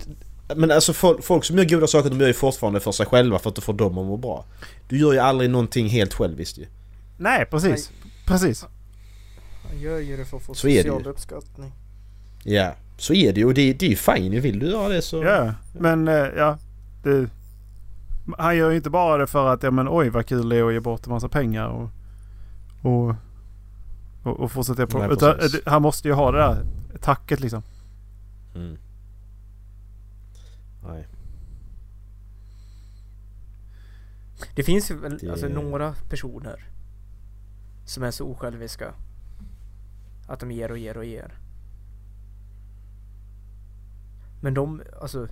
[0.56, 3.40] men alltså folk, folk som gör goda saker de gör ju fortfarande för sig själva
[3.40, 4.46] för att få dem att må bra.
[4.90, 6.66] Du gör ju aldrig någonting helt själviskt ju.
[7.18, 7.92] Nej, precis.
[8.26, 8.66] Precis.
[9.70, 11.72] Han gör ju det för att få Så social uppskattning.
[12.44, 14.42] Ja, så är det ju och det, det är ju fine.
[14.42, 15.24] Vill du göra det så...
[15.24, 16.58] Ja, men eh, ja.
[17.04, 17.30] Det,
[18.38, 20.64] han gör ju inte bara det för att ja men oj vad kul det är
[20.64, 21.90] att ge bort en massa pengar och...
[22.82, 23.16] Och,
[24.24, 25.00] och, och fortsätta på.
[25.00, 26.64] Nej, utan, eh, han måste ju ha det där
[27.02, 27.64] tacket liksom.
[28.56, 28.78] Mm.
[30.84, 31.08] Nej.
[34.56, 36.70] Det finns ju väl Det- alltså några personer
[37.86, 38.94] som är så osjälviska
[40.28, 41.38] att de ger och ger och ger.
[44.42, 45.28] Men de, alltså,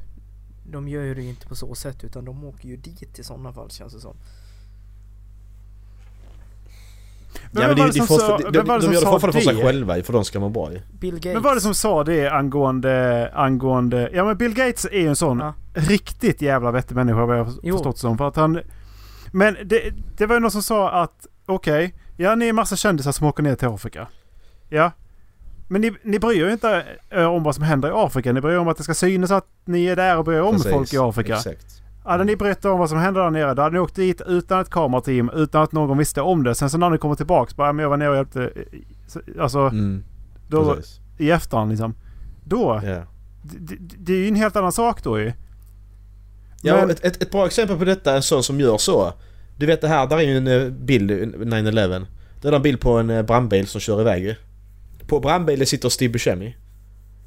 [0.70, 3.54] de gör ju det inte på så sätt utan de åker ju dit i sådana
[3.54, 4.16] fall känns det som.
[7.52, 8.86] Men ja, men var det, det det som är sa- fortfarande, de, vem var det
[8.88, 9.64] de gör det fortfarande för sig det?
[9.64, 10.82] själva för de ska må bra ju.
[11.00, 11.34] Bill Gates.
[11.34, 13.32] Men vad var det som sa det angående...
[13.34, 15.54] angående ja men Bill Gates är ju en sån Ja.
[15.74, 18.18] riktigt jävla vettig människa vad jag har förstått som.
[18.18, 18.60] För att han...
[19.32, 19.82] Men det,
[20.18, 23.44] det var ju någon som sa att okej, ja ni är massa kändisar som åker
[23.44, 24.08] ner till Afrika.
[24.70, 24.92] Ja.
[25.68, 28.34] Men ni, ni bryr er inte eh, om vad som händer i Afrika.
[28.34, 30.42] Ni bryr er om att det ska synas att ni är där och bryr er
[30.42, 31.34] om Precis, folk i Afrika.
[31.36, 31.82] Exakt.
[32.06, 34.60] Hade ni berättat om vad som händer där nere, då hade ni åkt dit utan
[34.62, 36.56] ett kamerateam, utan att någon visste om det.
[36.56, 38.44] Sen så när ni kommer tillbaks, bara, "Ja, men jag var nere och hjälpte.
[38.44, 38.50] eh,
[39.08, 40.04] så- Alltså, Mm,
[40.50, 41.00] då, precis.
[41.18, 41.94] i efterhand liksom.
[42.44, 43.04] Då, Ja.
[43.98, 45.32] det, är ju en helt annan sak då ju.
[46.62, 49.14] Ja, Men- ett, ett, ett bra exempel på detta är en sån som gör så.
[49.58, 52.06] Du vet det här, där är ju en eh, bild, eh, 9-11.
[52.42, 54.36] Det är en bild på en eh, brandbil som kör iväg ju.
[55.08, 56.56] På brandbilen sitter Steve Buscemi.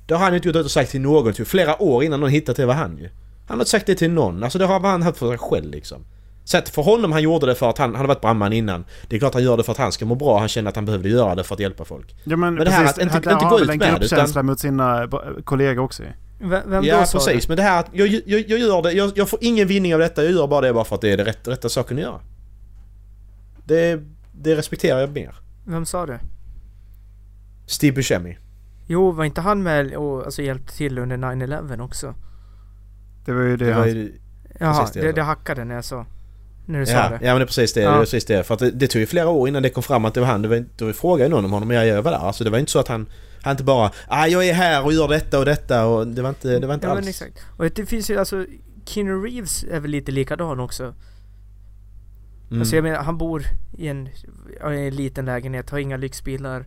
[0.06, 2.30] Det har han inte gjort ut och sagt till någon, typ flera år innan någon
[2.30, 3.08] hittat det var han ju.
[3.48, 5.70] Han har inte sagt det till någon, alltså det har han haft för sig själv
[5.70, 6.04] liksom.
[6.44, 8.84] Så att för honom, han gjorde det för att han, han har varit brandman innan.
[9.08, 10.76] Det är klart han gör det för att han ska må bra, han känner att
[10.76, 12.16] han behövde göra det för att hjälpa folk.
[12.24, 13.70] Ja men, Men det här precis, att inte- han- inte han gå har väl ut
[13.72, 16.08] en med det, gruppkänsla utan- mot sina b- kollegor också ju.
[16.40, 17.48] Vem, ja då sa precis, det?
[17.50, 20.00] men det här att jag, jag, jag gör det, jag, jag får ingen vinning av
[20.00, 22.02] detta, jag gör bara det bara för att det är det rätta, rätta saken att
[22.02, 22.20] göra.
[23.64, 24.00] Det,
[24.32, 25.34] det respekterar jag mer.
[25.66, 26.20] Vem sa det?
[27.66, 28.38] Steve Buscemi.
[28.86, 32.14] Jo, var inte han med och alltså, hjälpte till under 9-11 också?
[33.28, 34.12] Det var ju det, Det var ju,
[34.58, 35.22] Jaha, Precis det det, det, sa.
[35.22, 36.06] hackade när jag sa.
[36.66, 37.18] När du sa ja, det.
[37.26, 37.90] ja men det är precis det, Ja.
[37.90, 38.44] det är precis det.
[38.44, 40.26] För att det, det tog ju flera år innan det kom fram att det var
[40.26, 40.42] han.
[40.42, 42.18] Det var inte, då frågade någon om honom, men jag, jag var där.
[42.18, 43.06] Alltså det var inte så att han,
[43.42, 46.28] han inte bara ah, jag är här och gör detta och detta och det var
[46.28, 47.00] inte, det var inte ja, alls.
[47.00, 47.46] men exakt.
[47.56, 48.46] Och det finns ju alltså,
[48.84, 50.94] Keanu Reeves är väl lite likadan också.
[52.48, 52.60] Mm.
[52.60, 53.42] Alltså jag menar, han bor
[53.78, 56.64] i en, i en liten lägenhet, har inga lyxbilar,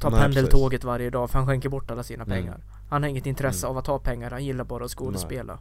[0.00, 2.48] tar Nej, pendeltåget varje dag för han skänker bort alla sina Mm.
[2.88, 3.70] Han har inget intresse Mm.
[3.70, 5.58] av att ta pengar, han gillar bara att skådespela.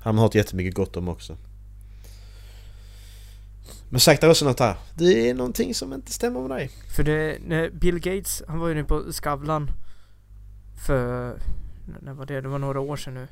[0.00, 1.36] Han har hört jättemycket gott om också.
[3.90, 4.76] Men sagt är också något här.
[4.94, 6.70] Det är någonting som inte stämmer med dig.
[6.96, 9.70] För det, när Bill Gates, han var ju nu på Skavlan
[10.86, 11.36] för,
[12.00, 12.40] när var det?
[12.40, 13.28] Det var några år sedan nu.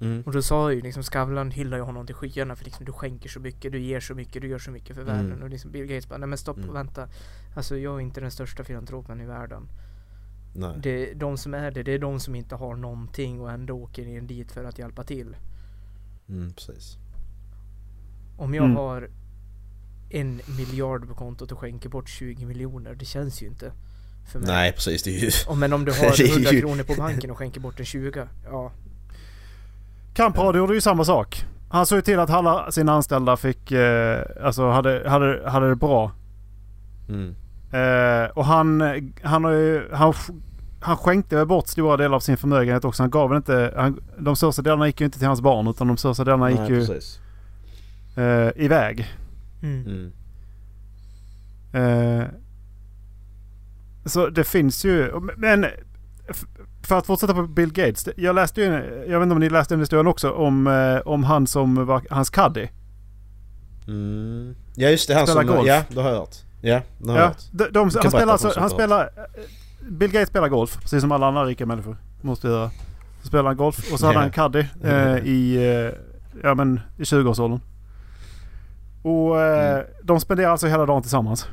[0.00, 0.22] Mm.
[0.26, 3.28] Och då sa ju liksom Skavlan hyllar ju honom till skyarna för liksom du skänker
[3.28, 5.14] så mycket, du ger så mycket, du gör så mycket för Mm.
[5.16, 5.42] världen.
[5.42, 6.68] Och liksom Bill Gates bara, nej men stopp Mm.
[6.70, 7.08] och vänta.
[7.56, 9.68] Alltså jag är inte den största filantropen i världen.
[10.56, 10.70] Nej.
[10.82, 13.74] Det är de som är det, det är de som inte har någonting och ändå
[13.74, 15.36] åker in dit för att hjälpa till.
[16.28, 16.96] Mm, precis.
[18.36, 18.76] Om jag Mm.
[18.76, 19.08] har
[20.10, 23.72] en miljard på kontot och skänker bort 20 miljoner, det känns ju inte
[24.32, 24.48] för mig.
[24.48, 25.30] Nej precis, det är ju...
[25.48, 28.26] Och men om du har 100 ju- kronor på banken och skänker bort en 20,
[28.44, 28.72] ja.
[30.14, 31.44] Kamprad gjorde ju samma sak.
[31.70, 35.76] Han såg ju till att alla sina anställda fick, eh, alltså hade, hade, hade det
[35.76, 36.12] bra.
[37.08, 37.34] Mm.
[37.74, 38.82] Eh, och han,
[39.22, 40.14] han har ju, han,
[40.80, 43.02] han skänkte väl bort stora delar av sin förmögenhet också.
[43.02, 45.86] Han gav väl inte, han, de största delarna gick ju inte till hans barn utan
[45.86, 47.20] de största delarna gick Nej, ju precis.
[48.16, 49.06] eh, iväg.
[49.62, 50.10] Mm.
[51.72, 52.20] Mm.
[52.20, 52.26] Eh,
[54.04, 55.66] så det finns ju, men
[56.82, 58.08] för att fortsätta på Bill Gates.
[58.16, 58.66] Jag läste ju,
[59.08, 62.02] jag vet inte om ni läste den historien också, om, eh, om han som var
[62.10, 62.68] hans caddy.
[63.86, 64.54] Mm.
[64.74, 65.56] Ja just det, han Spelar som...
[65.56, 65.68] golf.
[65.68, 66.36] Ja, det har jag hört.
[66.66, 69.00] Ja, det Ja, de, de, han spelar alltså, han spelar...
[69.16, 69.42] eh,
[69.90, 72.70] Bill Gates spelar golf, precis som alla andra rika människor måste göra.
[73.22, 75.92] Så spelar han golf och så hade han caddy eh, i, eh,
[76.42, 77.60] ja, men, i 20-årsåldern.
[79.02, 79.86] Och eh, Mm.
[80.02, 81.48] de spenderar alltså hela dagen tillsammans.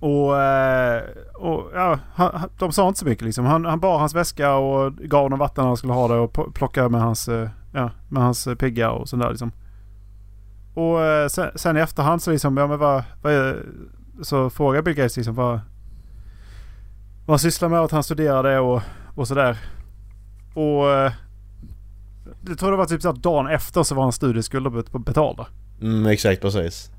[0.00, 1.02] Och, eh,
[1.34, 3.44] och ja, han, de sa inte så mycket liksom.
[3.46, 6.54] Han, han bar hans väska och gav honom vatten när han skulle ha det och
[6.54, 7.28] plockade med hans,
[7.72, 9.52] ja, med hans pigga och sånt där liksom.
[10.78, 13.66] Och eh, sen, sen i efterhand så liksom, ja men vad, vad är,
[14.22, 15.60] så frågar Bill Gates liksom vad,
[17.26, 18.82] vad han sysslar med att han studerade och,
[19.14, 19.58] och sådär.
[20.54, 21.12] Och eh,
[22.48, 25.46] jag tror det var typ så att dagen efter så var hans studieskulder bet- betalda.
[25.80, 26.90] Mm, exakt precis.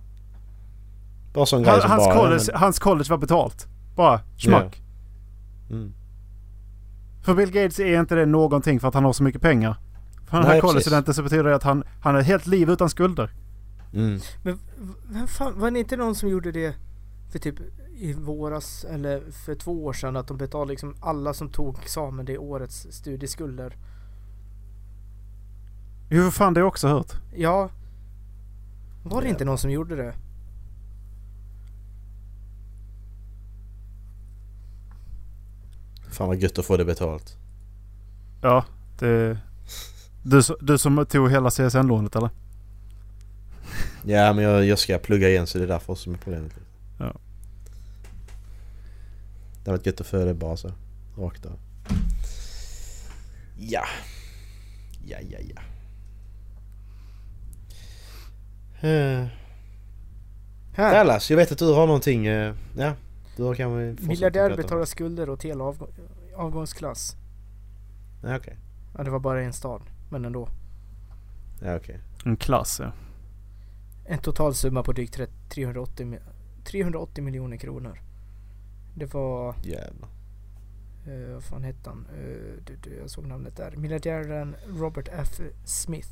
[1.34, 2.16] Bara sån grej som hans, bara...
[2.16, 3.68] college, ja, hans college var betalt.
[3.96, 4.82] Bara schmack.
[5.70, 5.94] men- Mm.
[7.22, 9.76] För Bill Gates är inte det någonting för att han har så mycket pengar.
[10.26, 12.90] För den Nej, här college-studenten så betyder det att han, han ett helt liv utan
[12.90, 13.30] skulder.
[13.94, 14.20] Mm.
[14.44, 14.60] Men
[15.10, 16.76] vem fan, var det inte någon som gjorde det
[17.32, 17.56] för typ
[17.98, 22.26] i våras eller för två år sedan att de betalade liksom alla som tog examen
[22.26, 23.78] det årets studieskulder?
[26.10, 27.14] Jo, för fan det har jag också hört.
[27.36, 27.70] Ja.
[29.04, 30.14] Var det inte någon som gjorde det?
[36.12, 37.38] Fan vad gött att få det betalt.
[38.42, 38.66] Ja,
[39.00, 39.38] det...
[40.24, 42.30] Du, du som tog hela CSN-lånet eller?
[44.06, 46.54] Ja men jag, jag ska plugga igen så det är därför som är problemet.
[47.00, 47.14] Ja.
[49.64, 50.72] Det har varit gött att få det bara så.
[51.18, 51.60] Rakt av.
[53.58, 53.84] Ja.
[55.06, 55.62] Ja, ja, ja.
[60.74, 60.94] Här!
[60.94, 62.26] Dallas, jag vet att du har någonting.
[62.28, 62.94] eh, Ja,
[63.38, 64.06] du har kanske...
[64.08, 65.90] Miljardär betalar skulder hela avgå-
[66.36, 67.16] avgångsklass.
[68.24, 68.58] Ja, okej.
[68.98, 69.82] Ja, det var bara en stad.
[70.10, 70.50] Men ändå.
[71.62, 72.00] Ja, okej.
[72.26, 72.92] En klass ja.
[74.12, 76.20] En total summa på drygt 30 380, mi-
[76.64, 78.01] 380 miljoner kronor.
[78.95, 79.55] Det var...
[79.64, 80.10] Jävlar.
[81.07, 82.07] Uh, vad fan hette han?
[82.14, 83.72] Eh, du, du, jag såg namnet där.
[83.76, 85.39] Miljardären Robert F.
[85.66, 86.10] Smith.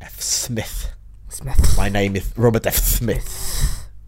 [0.00, 0.20] F.
[0.22, 0.86] Smith.
[1.30, 1.82] Smith.
[1.82, 2.76] My name is Robert F.
[2.98, 3.28] Smith.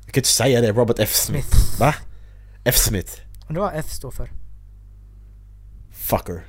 [0.05, 1.14] Jag kan inte säga det, Robert F.
[1.14, 1.49] Smith.
[1.49, 1.80] Smith.
[1.80, 1.95] Va?
[2.64, 2.76] F.
[2.76, 3.12] Smith.
[3.49, 4.32] Undrar vad F står för?
[5.91, 6.47] Fucker.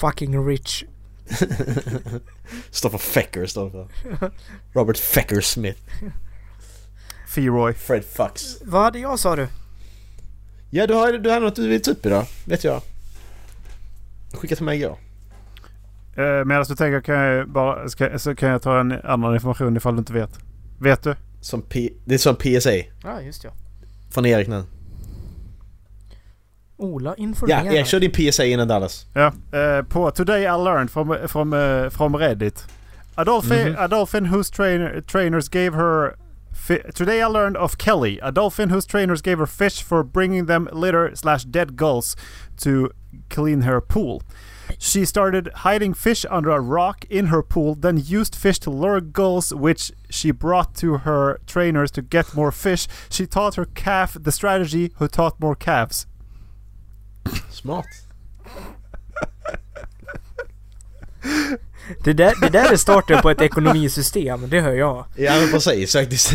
[0.00, 0.84] Fucking rich.
[2.70, 3.88] står för Fecker står för.
[4.72, 5.80] Robert Fecker Smith.
[7.28, 7.74] Feroy.
[7.74, 8.62] Fred Fucks.
[8.64, 9.48] Vad hade jag sa du?
[10.70, 12.82] Ja du har, du har något du vill ta upp idag, vet jag.
[14.32, 14.98] Skicka till mig igår.
[16.16, 19.76] Eh, Medan du tänker kan jag bara, ska, så kan jag ta en annan information
[19.76, 20.38] ifall du inte vet.
[20.80, 21.14] Vet du?
[21.40, 22.74] Som P, det är som PSA.
[23.02, 23.50] Ja, just ja.
[24.10, 24.64] Från Erik nu.
[26.82, 27.64] Ola Ja, informerar.
[27.64, 29.06] Erik kör din PSA innan Dallas.
[29.14, 29.32] Ja.
[29.58, 32.64] Eh, på Today I learned from, from, uh, from Reddit.
[33.14, 33.76] A dolphin, Mhm.
[33.78, 36.14] a dolphin whose trainer, trainers gave her...
[36.94, 40.68] Today I learned of Kelly, a dolphin whose trainers gave her fish for bringing them
[40.72, 42.16] litter slash dead gulls
[42.58, 42.90] to
[43.30, 44.22] clean her pool.
[44.78, 49.00] She started hiding fish under a rock in her pool, then used fish to lure
[49.00, 52.86] gulls, which she brought to her trainers to get more fish.
[53.10, 56.06] She taught her calf the strategy, who taught more calves.
[57.62, 57.86] Smart.
[62.04, 65.04] Det där, det där är starten på ett ekonomisystem, det hör jag.
[65.16, 66.32] Ja men precis faktiskt.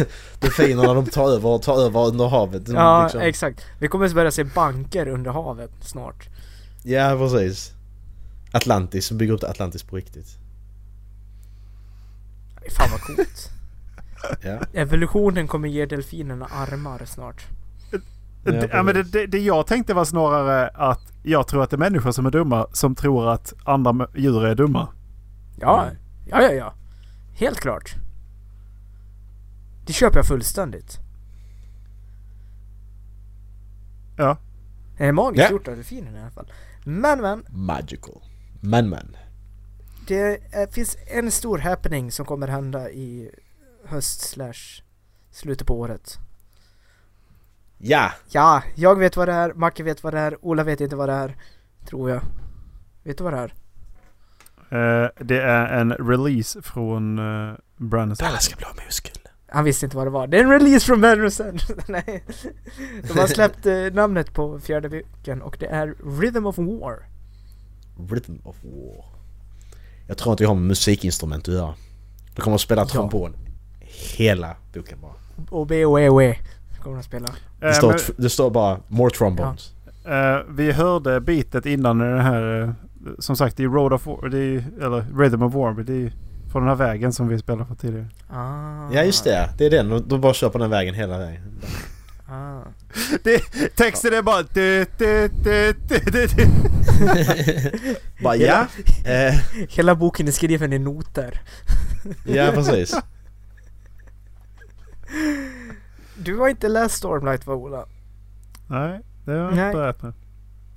[0.60, 2.64] När de tar över, tar över under havet.
[2.68, 3.66] Ja, liksom- exakt.
[3.80, 6.28] Vi kommer börja se banker under havet snart.
[6.84, 7.72] Ja precis.
[8.52, 10.38] Atlantis, som bygger upp Atlantis på riktigt.
[12.78, 13.50] Fan vad coolt.
[14.42, 14.60] Ja.
[14.74, 17.46] Evolutionen kommer ge delfinerna armar snart.
[18.52, 21.76] Det, ja, men det, det, det jag tänkte var snarare att jag tror att det
[21.76, 24.88] är människor som är dumma som tror att andra djur är dumma.
[25.60, 25.86] Ja,
[26.26, 26.74] ja, ja, ja.
[27.34, 27.96] Helt klart.
[29.86, 31.00] Det köper jag fullständigt.
[34.18, 34.38] Ja.
[34.98, 35.52] Det är magiskt Ja.
[35.52, 36.52] gjort av delfinerna i alla fall.
[36.84, 37.46] Men, men.
[37.50, 38.22] Magical.
[38.62, 39.18] Men men.
[40.08, 43.32] Det eh, finns en stor happening som kommer hända i
[43.86, 44.82] höst slash
[45.32, 46.20] slutet på året.
[47.78, 48.12] Ja!
[48.30, 51.10] Ja, jag vet vad det är, Macke vet vad det är, Ola vet inte vad
[51.10, 51.36] det är.
[51.90, 52.22] Tror jag.
[53.04, 53.54] Vet du vad det är?
[55.04, 59.20] Eh, det är en release från uh, Brandon Dallas ska bli skuld.
[59.50, 60.28] Han visste inte vad det var.
[60.28, 61.58] Det är en release från Bannersen!
[61.88, 62.24] Nej.
[63.08, 67.06] De har släppt eh, namnet på fjärde boken och det är Rhythm of War.
[68.12, 69.06] Rhythm of War.
[70.08, 71.74] Jag tror inte jag har med musikinstrument att göra.
[72.36, 72.88] Du kommer att spela Ja.
[72.88, 73.36] trombon
[74.18, 75.14] hela boken bara.
[75.50, 76.38] Och B och E och E
[76.84, 77.28] kommer de spela.
[77.60, 79.72] Det, Eh, står, men, det står bara 'More trombones'
[80.06, 82.70] Eh, vi hörde bitet innan den här, eh,
[83.20, 86.12] som sagt i Road of War, det är, eller Rhythm of War, det är
[86.52, 88.08] från den här vägen som vi spelade på tidigare.
[88.30, 90.04] Ah, Ja just det, det är den.
[90.08, 91.42] De- bara kör på den vägen hela vägen.
[92.30, 92.60] Ah.
[93.24, 93.40] Det,
[93.76, 94.42] texten är bara...
[94.54, 96.50] Du, du, du, du, du.
[98.24, 98.66] Bara ja.
[99.06, 99.36] Eh,
[99.70, 101.42] Hela boken är skriven i noter.
[102.26, 102.96] ja precis.
[106.18, 107.86] Du har inte läst Stormlight va Ola?
[108.68, 109.66] Nej, det har jag Nej.
[109.66, 110.14] inte börjat med.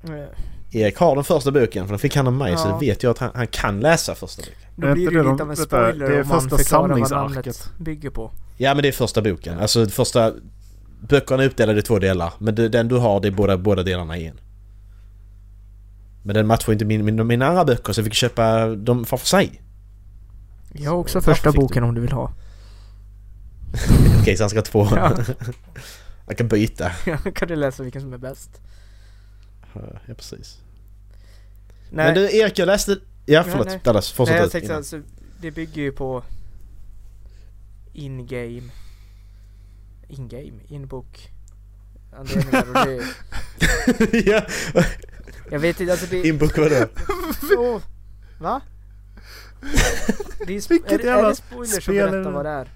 [0.05, 0.29] Eh,
[0.73, 2.73] Erik har den första boken för den fick han av mig så Ja.
[2.81, 4.55] det vet jag att han, han kan läsa första boken.
[4.77, 7.71] Då blir det det lite av en spoiler det är om man förklarar vad namnet
[7.79, 8.31] bygger på.
[8.57, 9.59] Ja men det är första boken.
[9.59, 10.33] Alltså första...
[11.09, 12.33] Böckerna är uppdelade i två delar.
[12.39, 14.41] Men den du har det är båda, båda delarna i en.
[16.23, 19.17] Men den matchar inte min, min, mina andra böcker så jag fick köpa dem för,
[19.17, 19.63] för sig.
[20.73, 21.61] Jag har också första fick du?
[21.61, 22.33] boken om du vill ha.
[24.21, 24.89] Okej så han ska ha två.
[24.91, 25.19] Ja.
[26.27, 26.91] jag kan byta.
[27.35, 28.61] kan du läsa vilken som är bäst?
[30.07, 30.59] Ja precis.
[31.91, 32.99] Nej, Men du Erik jag läste...
[33.27, 33.81] Ja förlåt nej.
[33.85, 35.03] Dallas, fortsätt nej jag tänkte alltså,
[35.41, 36.23] det bygger ju på
[37.93, 38.71] in-game
[40.09, 41.31] in-game, in-book
[42.13, 43.03] anledningar och det,
[44.27, 44.43] ja,
[45.51, 46.29] jag vet inte, alltså det...
[46.29, 46.87] inbook vadå?
[47.59, 47.81] Åh,
[48.39, 48.61] va?
[50.47, 52.69] Det är, är, är det spoilers som berättar vad det är?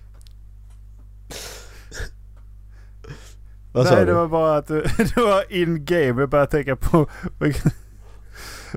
[3.73, 4.07] Vad sa Nej, du?
[4.07, 6.21] det var bara att du, det var in game.
[6.21, 7.07] Jag började tänka på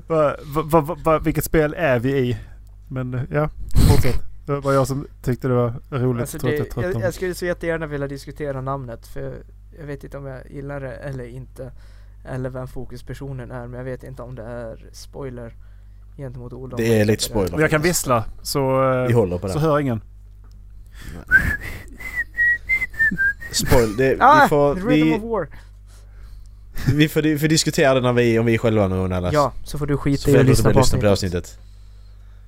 [0.06, 0.36] vad,
[0.70, 2.38] vad, vad, vilket spel är vi i.
[2.88, 3.48] Men eh, ja,
[3.90, 4.22] fortsätt.
[4.46, 6.20] Det var bara jag som tyckte det var roligt.
[6.20, 9.34] Alltså trots det, jag jag, jag skulle så jättegärna vilja diskutera namnet för
[9.78, 11.72] jag vet inte om jag gillar det eller inte.
[12.24, 15.54] Eller vem fokuspersonen är men jag vet inte om det är spoiler
[16.16, 16.76] gentemot Ola.
[16.76, 17.60] om Det är lite spoiler.
[17.60, 19.64] Jag kan vissla så, eh, Vi håller på så det.
[19.64, 20.00] hör ingen.
[23.52, 24.42] Spoil, det, Ah!
[24.42, 25.48] vi, får, Rhythm of vi, War!
[26.94, 29.34] vi, får, vi får diskutera det när vi, om vi är själva nu Dallas.
[29.34, 30.80] Ja, så får du skita Så i att jag lyssna på på det
[31.10, 31.10] avsnittet.
[31.10, 31.58] avsnittet.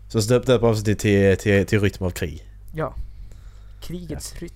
[0.09, 2.47] Så döp döp avsnittet till, till, till Rytm av krig.
[2.75, 2.95] Ja.
[3.81, 4.55] Krigets rytm.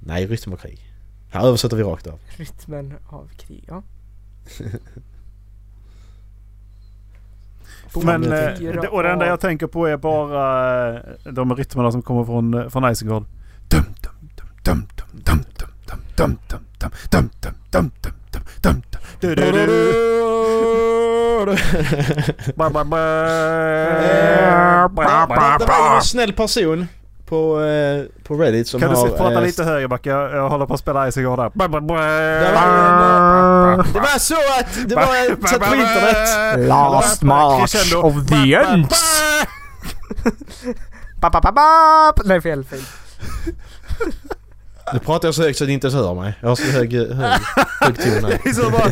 [0.00, 0.86] Nej, Rytm av krig.
[1.30, 2.18] Här översätter vi rakt av.
[2.36, 3.82] Rytmen av krig, ja.
[8.04, 11.02] Men, eh, det, och det enda jag tänker på är bara eh,
[11.32, 13.24] de rytmerna som kommer från, eh, från Isengard.
[14.62, 17.30] Dum, dum, dum, dum, dum, dum, dum, dum, dum,
[17.70, 18.82] dum, dum, dum,
[19.20, 19.36] dum,
[25.30, 26.86] Det var en snäll person
[27.26, 29.08] på, eh, på Reddit som Kan du har...
[29.08, 30.10] prata eh, lite högre Backe?
[30.10, 31.04] Jag, jag håller på att spela
[31.36, 31.50] där.
[31.54, 31.94] Ba, ba, ba.
[31.94, 36.68] Det var, det var så att det var sett på internet.
[36.68, 39.22] Last march of the ends!
[42.24, 42.80] Nej fel, fel.
[44.92, 46.34] Nu pratar jag så högt så att ni inte ens hör mig.
[46.40, 47.10] Jag har så hög, hög,
[47.80, 48.40] hög ton här.
[48.44, 48.88] Det är så bara...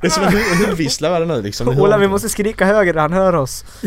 [0.00, 1.68] Det är som en hu- hundvissla var det nu liksom.
[1.68, 3.64] Ola vi måste skrika högre, han hör oss.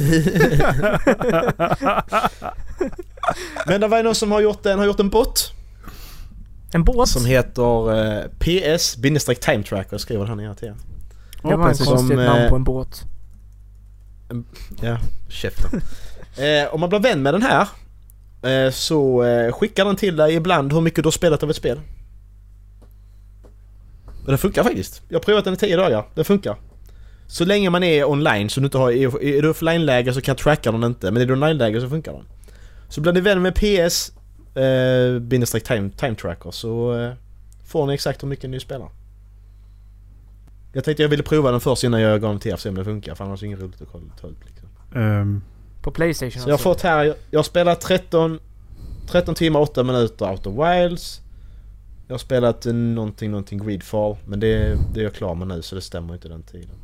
[3.68, 5.52] Men det var ju någon som har gjort en, har gjort en bot.
[6.74, 7.10] En båt?
[7.10, 10.76] Som heter eh, PS-time tracker skriver han ner till er.
[11.44, 13.02] det var en som, konstigt namn eh, på en båt.
[14.82, 14.98] Ja,
[15.30, 15.82] käften.
[16.38, 17.68] eh, om man blir vän med den här
[18.46, 21.56] Eh, så eh, skickar den till dig ibland hur mycket du har spelat av ett
[21.56, 21.80] spel.
[24.26, 25.02] Och det funkar faktiskt.
[25.10, 26.06] Jag har provat den i 10 dagar.
[26.16, 26.56] Det funkar.
[27.28, 28.92] Så länge man är online så du inte har...
[28.92, 31.12] Är du offline-läge så kan tracka den inte.
[31.12, 32.26] Men är du online-läge så funkar den.
[32.90, 34.12] Så blir ni vän med PS
[34.56, 37.14] eh, bindestreck time, time tracker så eh,
[37.66, 38.90] får ni exakt hur mycket ni spelar.
[40.74, 42.62] Jag tänkte jag ville prova den först innan jag gav den till er för att
[42.62, 43.16] se om det funkar.
[43.16, 44.70] För annars är det inget roligt att kolla ta ut liksom.
[45.02, 45.42] Um,
[45.86, 46.70] på Playstation Så jag har alltså.
[46.70, 48.40] fått här, jag har spelat 13,
[49.08, 51.22] 13 timmar 8 minuter Out of Wilds.
[52.08, 54.18] Jag har spelat någonting, någonting Greedfall.
[54.26, 56.76] Men det, det är jag klar med nu så det stämmer inte den tiden.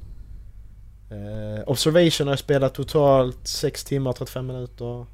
[1.10, 5.06] Eh, Observation har jag spelat totalt 6 timmar 35 minuter.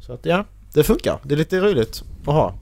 [0.00, 1.20] Så att ja, det funkar.
[1.22, 2.54] Det är lite roligt att ha.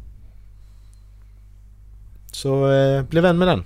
[2.32, 3.64] Så eh, bli vän med den.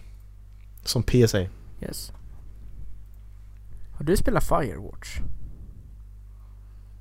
[0.84, 1.40] Som PSA.
[1.82, 2.12] Yes.
[3.92, 5.20] Har du spelat Firewatch?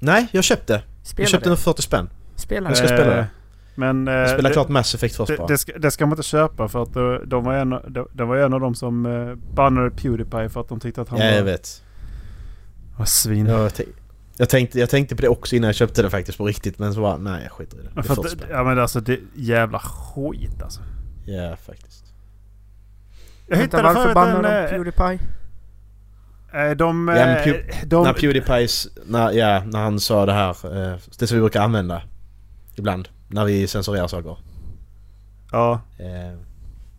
[0.04, 0.84] Nej, jag köpte.
[1.04, 2.10] Spela Jag köpte den för 40 spänn.
[2.36, 2.94] Spela Jag ska det.
[2.98, 3.28] spela eh, det.
[3.76, 4.08] Men...
[4.08, 5.48] eh, Jag spelar det- klart Mass Effect först Det, bara.
[5.48, 8.28] det, ska, det ska man inte köpa för att de, de var en, de, de
[8.28, 11.26] var en av dem som uh, bannade Pewdiepie för att de tyckte att han Ja,
[11.26, 11.84] jag var, vet.
[12.98, 13.46] var svin.
[13.46, 13.72] Jag,
[14.38, 16.94] jag, tänkte, jag tänkte på det också innan jag köpte det faktiskt på riktigt men
[16.94, 17.90] så bara, nej jag skiter i det.
[17.94, 20.82] Det är för att, ja men alltså det jävla skit alltså.
[21.26, 22.06] Ja faktiskt.
[23.48, 25.20] Jag Vänta, hittade varför förut bannar de eh, Pewdiepie?
[26.54, 27.08] Eh, De...
[27.08, 30.98] Ja, men eh, Pew- de När Pewdiepies, när, ja, när han sa det här, eh,
[31.20, 32.02] det som vi brukar använda
[32.76, 34.38] ibland när vi censurerar saker.
[35.52, 35.82] ja,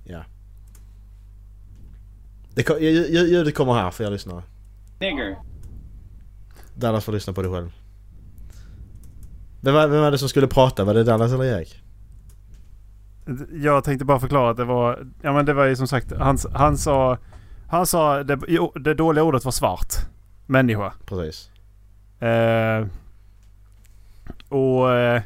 [0.04, 0.24] ja.
[2.54, 4.42] Det, ljudet kommer här för jag lyssnar.
[5.00, 5.36] Nigger.
[6.74, 7.72] Dallas får lyssna på det själv.
[9.60, 10.84] Vem var, vem var det som skulle prata?
[10.84, 11.82] Var det Dallas eller Erik?
[13.52, 15.06] Jag tänkte bara förklara att det var...
[15.22, 17.18] Ja men det var ju som sagt, han, han sa...
[17.72, 18.38] Han sa det,
[18.74, 19.94] det dåliga ordet var svart.
[20.46, 20.92] Människa.
[21.04, 21.50] Precis.
[22.22, 22.86] Eh,
[24.48, 24.92] och...
[24.94, 25.22] Eh,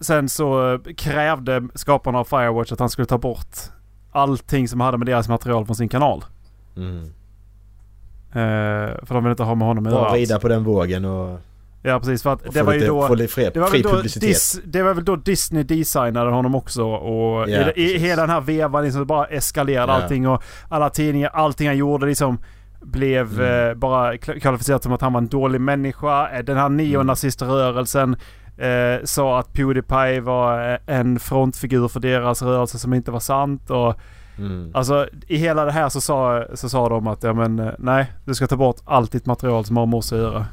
[0.00, 3.56] sen så krävde skaparna av Firewatch att han skulle ta bort
[4.10, 6.24] allting som hade med deras material från sin kanal.
[6.76, 7.04] Mm.
[8.32, 10.16] Eh, för de vill inte ha med honom att Bara göra.
[10.16, 11.40] rida på den vågen och,
[11.82, 13.06] Ja precis för att det var ju lite, då...
[13.54, 14.02] Det var, väl då.
[14.20, 18.30] Dis, det var väl då Disney designade honom också och Ja, i, i hela den
[18.30, 20.02] här vevan liksom bara eskalerade Ja.
[20.02, 22.38] allting och alla tidningar, allting han gjorde liksom
[22.80, 23.68] blev Mm.
[23.70, 26.28] eh, bara kvalificerat som att han var en dålig människa.
[26.30, 28.16] Eh, Den här neonaziströrelsen
[28.58, 33.70] eh, sa att Pewdiepie var eh, en frontfigur för deras rörelse som inte var sant.
[33.70, 33.94] Och,
[34.38, 34.70] Mm.
[34.74, 38.12] Alltså i hela det här så sa, så sa de att ja men eh, nej,
[38.24, 40.46] du ska ta bort allt ditt material som har med oss att göra.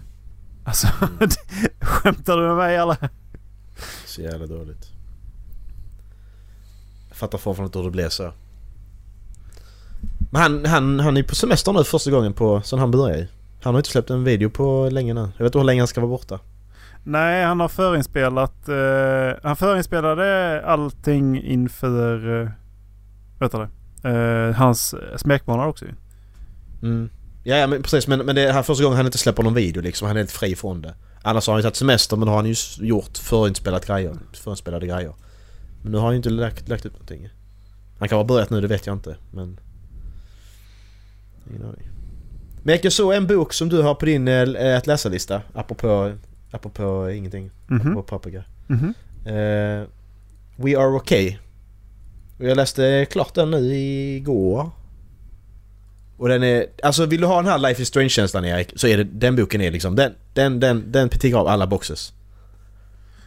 [0.69, 1.29] Alltså, Mm.
[1.81, 2.97] skämtar du med mig eller?
[4.05, 4.89] Så jävla dåligt.
[7.07, 8.33] Jag fattar fortfarande inte hur det blev så.
[10.31, 13.27] Men han, han, han är på semester nu första gången på, sen han började.
[13.61, 15.19] Han har inte släppt en video på länge nu.
[15.19, 16.39] Jag vet inte hur länge han ska vara borta.
[17.03, 18.69] Nej, han har förinspelat...
[18.69, 22.41] Eh, han förinspelade allting inför...
[22.41, 22.49] Eh,
[23.39, 24.09] vet du det?
[24.09, 25.91] Eh, hans smekmånad också ju.
[26.81, 27.09] Mm.
[27.49, 29.53] Ja, ja men precis men, men det är här första gången han inte släpper någon
[29.53, 30.07] video liksom.
[30.07, 30.93] Han är helt fri från det.
[31.21, 34.15] Annars har han ju tagit semester men då har han ju gjort förinspelat grejer.
[34.33, 35.13] Förinspelade grejer.
[35.81, 37.29] Men nu har han ju inte lagt, lagt ut någonting.
[37.99, 39.15] Han kan ha börjat nu, det vet jag inte.
[39.31, 39.59] Men...
[41.49, 41.89] Ingen aning.
[42.63, 45.41] Men jag såg en bok som du har på din äh, att läsa-lista.
[45.53, 46.13] Apropå,
[46.51, 47.51] apropå ingenting.
[47.67, 47.81] Mhm.
[47.81, 48.43] Apropå paprika.
[48.67, 48.93] Mhm.
[49.25, 49.87] Eh,
[50.55, 51.37] We Are Okay.
[52.37, 54.71] Och jag läste klart den nu igår.
[56.19, 56.65] Och den är...
[56.83, 59.61] Alltså vill du ha den här Life is Strange-känslan Erik, så är det den boken
[59.61, 59.95] är liksom...
[59.95, 62.13] Den, den, den, den tickar av alla boxes.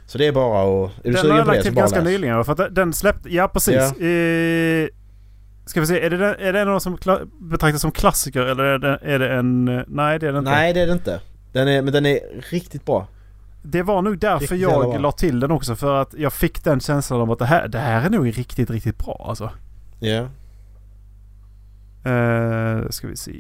[0.07, 0.91] Så det är bara att...
[1.05, 2.05] Är du Den har jag lagt till ganska läs.
[2.09, 2.45] nyligen.
[2.45, 3.35] För att den släppte...
[3.35, 3.75] Ja, precis.
[3.75, 4.07] Ja.
[4.07, 4.89] Eh,
[5.67, 6.01] ska vi se.
[6.01, 9.19] Är det, den, är det någon som kla- betraktas som klassiker eller är det, är
[9.19, 9.69] det en...
[9.69, 10.51] eh, Nej, det är det inte.
[10.51, 11.21] Nej det är det inte.
[11.53, 12.21] Den är, men den är
[12.51, 13.07] riktigt bra.
[13.63, 14.93] Det var nog därför Riktigt jävla bra.
[14.93, 15.77] jag la till den också.
[15.77, 18.71] För att jag fick den känslan om att det här, det här är nog riktigt,
[18.71, 19.51] riktigt bra alltså.
[20.01, 20.27] Ja.
[22.07, 23.33] Uh, ska vi se.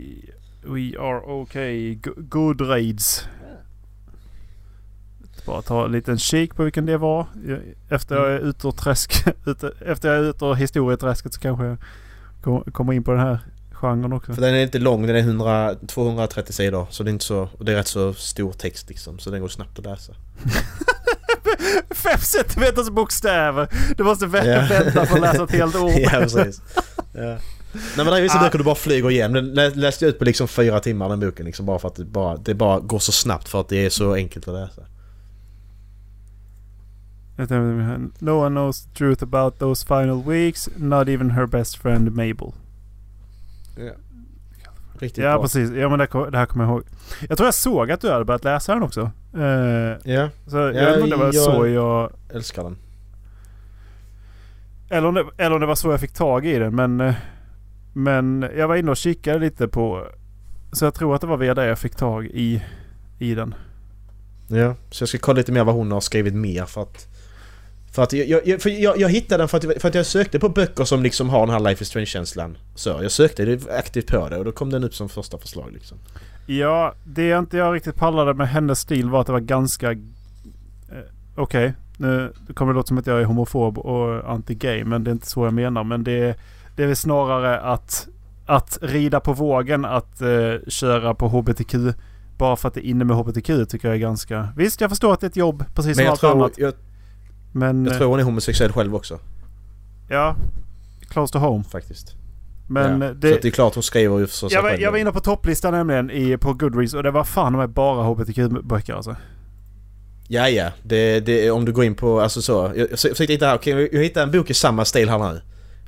[0.65, 1.95] We are okay.
[1.95, 3.25] Go- Good raids.
[5.47, 7.27] Bara ta en liten kik på vilken det var.
[7.47, 9.25] Jag- Efter jag är ute ur träsk.
[9.47, 11.77] ute, efter jag är ute ur historieträsket så kanske jag
[12.43, 13.39] kom- kommer in på den här
[13.73, 14.33] genren också.
[14.35, 16.87] För den är inte lång, den är 100, 230 sidor.
[16.91, 17.49] Så det är inte så...
[17.59, 19.19] Och det är rätt så stor text liksom.
[19.19, 20.13] Så den går snabbt att läsa.
[21.91, 23.69] Fem centimeters bokstäver!
[23.97, 24.67] Du måste vä- Ja.
[24.69, 25.91] vänta för att läsa ett helt ord.
[25.97, 26.63] ja precis.
[27.13, 27.37] Ja.
[27.97, 28.43] Nej men vissa Ah.
[28.43, 29.33] böcker du bara flyger igenom.
[29.35, 31.95] Den lä- läste jag ut på liksom fyra timmar den boken liksom bara för att
[31.97, 34.83] det bara, det bara går så snabbt för att det är så enkelt att läsa.
[38.18, 40.68] No one knows the truth about those final weeks.
[40.77, 42.53] Not even her best friend Mabel.
[44.99, 45.43] Riktigt Ja bra.
[45.43, 45.70] precis.
[45.70, 46.83] Ja men det, det här kommer jag ihåg.
[47.29, 49.11] Jag tror jag såg att du hade börjat läsa den också.
[49.35, 52.11] Eh, Ja, så jag Ja, vet inte om det var jag- så jag...
[52.37, 52.77] älskar den.
[54.91, 56.75] Eller om, det, eller om det var så jag fick tag i den.
[56.77, 57.14] Men, eh,
[57.93, 60.07] men jag var inne och kikade lite på...
[60.72, 62.62] Så jag tror att det var via det jag fick tag i,
[63.18, 63.55] i den.
[64.49, 67.09] Ja, så jag ska kolla lite mer vad hon har skrivit mer för att...
[67.93, 70.38] För att jag, jag, för jag, jag hittade den för att, för att jag sökte
[70.38, 72.57] på böcker som liksom har den här Life is Strange-känslan.
[72.74, 75.99] Så jag sökte aktivt på det och då kom den upp som första förslag liksom.
[76.47, 79.93] Ja, det jag inte jag riktigt pallade med hennes stil var att det var ganska...
[79.93, 79.99] Eh,
[81.36, 85.12] Okej, nu kommer det låta som att jag är homofob och anti-gay men det är
[85.12, 85.84] inte så jag menar.
[85.84, 86.36] Men det,
[86.77, 88.09] det är väl snarare att,
[88.47, 90.29] att rida på vågen att eh,
[90.68, 91.75] köra på HBTQ
[92.39, 94.49] bara för att det är inne med HBTQ tycker jag är ganska...
[94.57, 96.59] Visst, jag förstår att det är ett jobb precis som allt tror, annat.
[96.59, 96.75] jag,
[97.53, 99.18] Men jag eh, tror hon är homosexuell själv också
[100.12, 100.37] ja,
[101.09, 101.64] close to home.
[101.64, 102.16] faktiskt.
[102.68, 103.09] Men ja.
[103.09, 104.83] eh, det, Så det är klart hon skriver ju för sig jag, var, själv.
[104.83, 108.03] jag var inne på topplistan nämligen i, på Goodreads och det var fan med bara
[108.03, 109.16] HBTQ-böcker alltså.
[110.29, 110.70] Ja, ja.
[110.83, 112.73] Det, det, om du går in på, alltså så.
[112.77, 115.41] Jag, jag försökte hitta här, okej jag hittade en bok i samma stil här nu.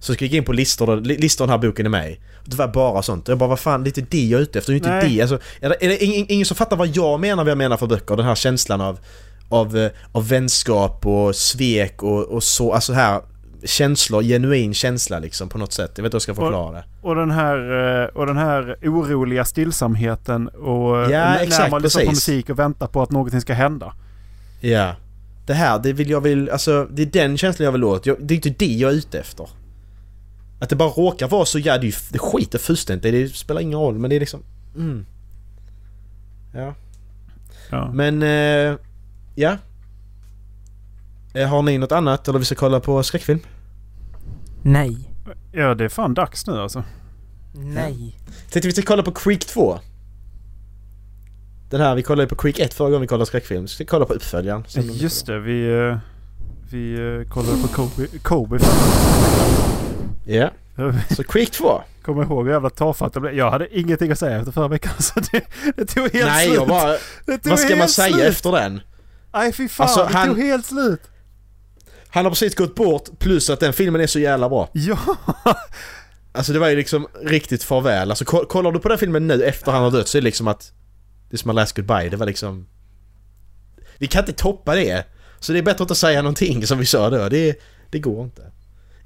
[0.05, 2.21] Så gick jag in på listor, och- li- listor den här boken är med i.
[2.45, 3.29] Det var bara sånt.
[3.29, 4.73] Jag bara, vad fan, lite det jag är ute efter.
[4.73, 5.15] Det är inte Nej.
[5.17, 5.21] det.
[5.23, 7.77] Alltså, är det, är det ingen, ingen som fattar vad jag menar, vad jag menar
[7.77, 8.17] för böcker?
[8.17, 8.99] Den här känslan av,
[9.49, 13.21] av, eh, av vänskap och svek och, och så, alltså här
[13.65, 15.91] känslor, genuin känsla liksom på något sätt.
[15.97, 16.85] Jag vet inte hur jag ska förklara det.
[17.03, 17.57] Och den här,
[18.03, 22.59] eh, och den här oroliga stillsamheten och Ja, när exakt, man lyssnar på musik och
[22.59, 23.93] väntar på att någonting ska hända.
[24.61, 24.95] Ja.
[25.47, 28.07] Det här, det vill jag vill, alltså det är den känslan jag vill åt.
[28.07, 29.49] Jag, det är inte det jag är ute efter.
[30.65, 31.83] Att det bara råkar vara så jävla...
[31.83, 34.43] Det, det skiter fullständigt det spelar ingen roll men det är liksom...
[34.77, 35.07] Mm.
[36.55, 36.75] Ja.
[37.71, 37.91] Ja.
[37.93, 38.23] Men...
[38.23, 38.79] Eh,
[39.35, 39.57] ja.
[41.35, 43.41] Eh, Har ni något annat eller vi ska kolla på skräckfilm?
[44.63, 45.11] Nej.
[45.53, 46.85] ja, det är fan dags nu alltså.
[47.53, 48.19] Nej.
[48.51, 49.79] Tänkte vi ska kolla på Creek 2.
[51.71, 53.67] Den här, vi kollade ju på Creek 1 förra gången vi kollade skräckfilm.
[53.69, 54.65] Så ska vi kolla på uppföljaren.
[54.93, 55.99] Just det, vi, eh,
[56.71, 58.07] vi eh, kollade på Kobe.
[58.23, 58.59] Kobe.
[60.25, 60.51] Ja.
[61.17, 61.83] Så Creek 2.
[62.03, 63.35] Kommer ihåg hur jävla tafatt jag blev.
[63.35, 65.43] Jag hade ingenting att säga efter förra veckan så det,
[65.77, 66.57] det tog helt Nej, slut.
[66.59, 66.97] jag bara...
[67.27, 68.25] det Vad ska man säga slut.
[68.29, 68.81] efter den?
[69.35, 71.01] Nej fy fan, Alltså, det han- tog helt slut.
[72.09, 74.69] Han har precis gått bort plus att den filmen är så jävla bra.
[74.73, 74.99] Ja.
[76.37, 78.11] Alltså det var ju liksom riktigt farväl.
[78.11, 80.25] Alltså ko- kollar du på den filmen nu efter han har dött så är det
[80.25, 80.73] liksom att...
[81.31, 82.09] Det är som a last goodbye.
[82.09, 82.67] Det var liksom...
[83.99, 85.05] Vi kan inte toppa det.
[85.41, 87.29] Så det är bättre att inte säga någonting som vi sa då.
[87.29, 87.61] Det,
[87.91, 88.43] det går inte.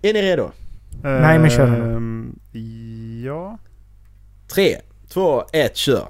[0.03, 0.51] Är ni redo?
[1.03, 1.77] Nej, men kör nu.
[1.97, 2.39] Ehm,
[3.25, 3.59] Ja.
[4.55, 4.77] Tre,
[5.09, 6.09] två, ett, kör!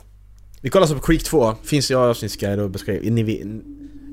[0.60, 1.54] Vi kollar så på Creek 2.
[1.62, 3.12] Finns i avsnittsguide och beskriv...
[3.12, 3.62] Ni, vill-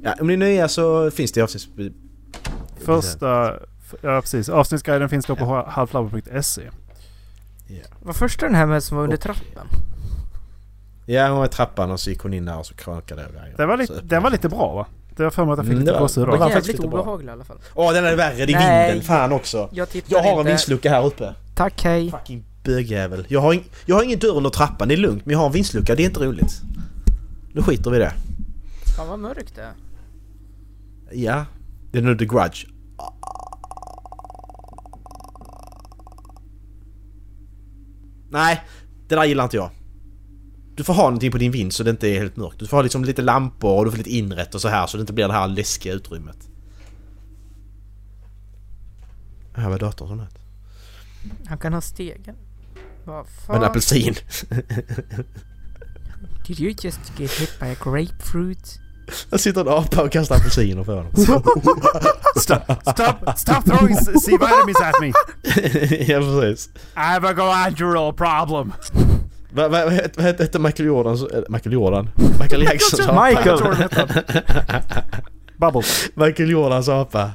[0.03, 1.67] ja, om ni är nya så finns det i avsnitts...
[2.85, 3.53] Första...
[4.01, 4.49] Ja precis.
[4.49, 6.61] Avsnittsguiden finns då på halflabber.se.
[7.99, 9.67] Var första den här med som var under trappan?
[11.05, 13.27] Ja, hon var i trappan och så gick hon in där och så krökade det
[13.27, 13.53] och grejer.
[13.57, 14.87] Den var, lite, den var lite bra va?
[15.17, 16.85] Det var för mig att jag fick Mm, lite det var- gåshud var faktiskt jävligt
[16.85, 17.57] obehaglig i alla fall.
[17.75, 18.45] Åh, den är värre.
[18.45, 18.87] Det är Nej.
[18.91, 19.07] vinden.
[19.07, 19.69] Fan också.
[19.71, 21.33] Jag Jag har en vindslucka här uppe.
[21.55, 22.11] Tack, hej.
[22.11, 23.25] Fucking bögjävel.
[23.29, 25.25] Jag har, ing- jag har ingen dörr under trappan, det är lugnt.
[25.25, 26.61] Men jag har en vindslucka, det är inte roligt.
[27.53, 28.13] Nu skiter vi i det.
[28.97, 29.73] Fan vad mörkt det är.
[31.11, 31.45] Ja.
[31.91, 32.65] Det är nu The Grudge.
[38.29, 38.61] Nej,
[39.07, 39.69] det där gillar inte jag.
[40.75, 42.59] Du får ha någonting på din vind så det inte är helt mörkt.
[42.59, 44.97] Du får ha liksom lite lampor och du får lite inrätt och så här så
[44.97, 46.37] det inte blir det här läskiga utrymmet.
[49.53, 50.37] Här var datorn som lät.
[51.47, 52.35] Han kan ha stegen.
[53.03, 53.63] Vad fan?
[53.63, 54.15] apelsin.
[56.47, 58.79] Did you just get hit by a grapefruit?
[59.31, 61.11] Här sitter en apa och kastar apelsiner på honom.
[62.35, 65.07] Stop, stop, stop throwing C C vitamins at me!
[66.13, 66.69] ja precis.
[66.95, 68.73] I have a glandular problem!
[69.55, 69.85] Vad va,
[70.15, 71.17] vad hette Michael Jordan?
[71.49, 72.09] Michael Jordan?
[72.41, 73.25] Michael Jacksons apa.
[73.29, 73.59] Michael!
[75.57, 76.09] Bubbles.
[76.15, 77.31] Michael Jordans apa.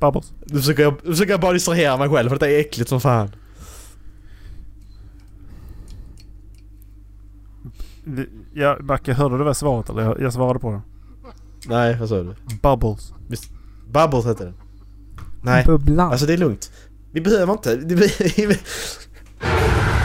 [0.00, 0.32] Bubbles.
[0.46, 3.00] Nu försöker jag, nu försöker jag bara distrahera mig själv för det är äckligt som
[3.00, 3.30] fan.
[8.04, 10.02] Det- Ja, Backe, hörde du vad svaret eller?
[10.02, 10.80] Jag, jag svarade på det.
[11.66, 12.34] Nej, vad sa du?
[12.62, 13.12] Bubbles.
[13.90, 14.54] Bubbles hette den.
[15.42, 16.10] Nej, Bubblan.
[16.12, 16.72] alltså det är lugnt.
[17.12, 17.76] Vi behöver inte...
[17.76, 17.96] Det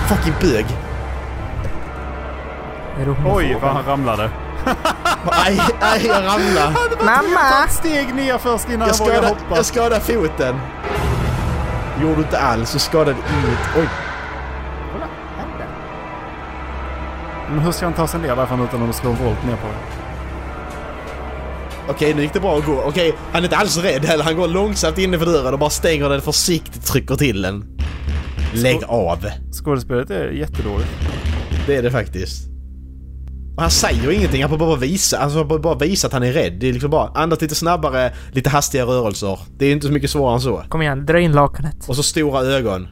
[0.09, 0.65] fucking bög.
[3.25, 4.29] Oj, vad han ramlade.
[5.25, 6.73] Aj, aj, jag ramlade.
[7.05, 7.65] Mamma!
[7.65, 9.55] ett steg ner först innan Jag vågade hoppa.
[9.55, 10.55] jag skadade foten.
[12.01, 13.59] Gjorde du inte alls, du skadade inget.
[13.77, 13.87] Oj.
[17.49, 19.67] Men hur ska han ta sig ner därifrån utan att slå en volt ner på
[19.67, 19.77] det?
[21.91, 22.81] Okej, nu gick det bra att gå.
[22.85, 24.23] Okej, han är inte alls rädd heller.
[24.23, 27.65] Han går långsamt inne för dörren och bara stänger den försiktigt trycker till den.
[28.53, 29.25] Lägg av.
[29.63, 30.89] Skådespelet är jättedåligt.
[31.67, 32.56] Det är det faktiskt.
[33.57, 36.23] Och han säger ju ingenting, han får bara visa, alltså bara, bara visa att han
[36.23, 36.53] är rädd.
[36.53, 39.39] Det är liksom bara andas lite snabbare, lite hastiga rörelser.
[39.57, 40.63] Det är inte så mycket svårare än så.
[40.69, 41.89] Kom igen, dra in lakanet.
[41.89, 42.87] Och så stora ögon.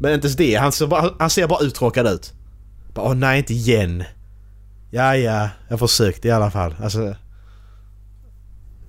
[0.00, 2.32] Men inte ens det, han ser bara, han ser bara uttråkad ut.
[2.94, 4.04] Bara, Åh nej, inte igen.
[4.90, 6.74] Ja, ja, jag försökte i alla fall.
[6.82, 7.16] Alltså...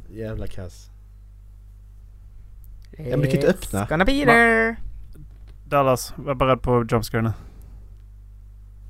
[0.09, 0.89] Jävla kass.
[2.97, 3.85] Ja, men du kan inte öppna.
[3.85, 4.75] It's gonna be there.
[5.65, 7.31] Dallas, var beredd på jumpscare nu.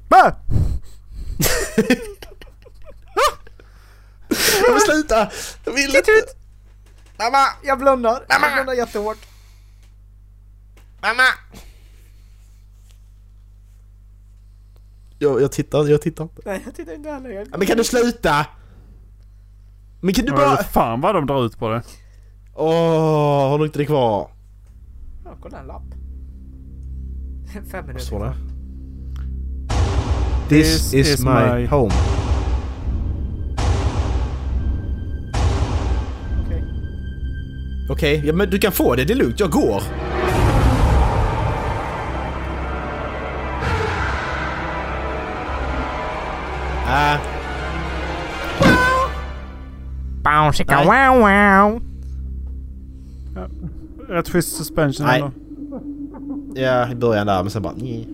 [4.68, 5.30] Jag vill sluta!
[5.66, 6.12] Jag vill inte!
[7.18, 8.26] Mamma, jag blundar.
[8.30, 9.18] Jag blundar jättehårt.
[11.02, 11.24] Mamma!
[15.20, 16.42] Jag, jag tittar, jag tittar inte.
[16.46, 17.30] Nej, jag tittar inte heller.
[17.30, 17.48] Jag...
[17.52, 18.46] Ja, men kan du sluta?
[20.02, 20.64] Men kan du Ja, bara...
[20.64, 21.84] fan vad de drar ut på det.
[22.56, 24.32] Åh, har du inte det kvar?
[25.26, 25.84] Ja, kolla en lapp.
[27.72, 28.06] Fem minuter.
[28.06, 28.36] står det?
[30.50, 31.94] This, is, my, home.
[37.90, 39.06] Okej, ja, men du kan få det.
[39.06, 39.40] Det är lugnt.
[39.40, 39.82] Jag går.
[46.88, 47.18] Ah,
[50.24, 50.86] Bow, chicka, Nej.
[50.86, 51.82] wow, wow.
[54.10, 55.22] Rätt schysst suspension Nej.
[55.22, 55.32] ändå.
[56.62, 57.74] ja, i början där, men sen bara...
[57.78, 58.08] Nej.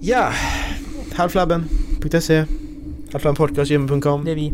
[0.00, 0.30] Ja,
[1.12, 2.44] halvflabben.se
[3.12, 4.52] halvflabbenpodcastgym.com Det är vi.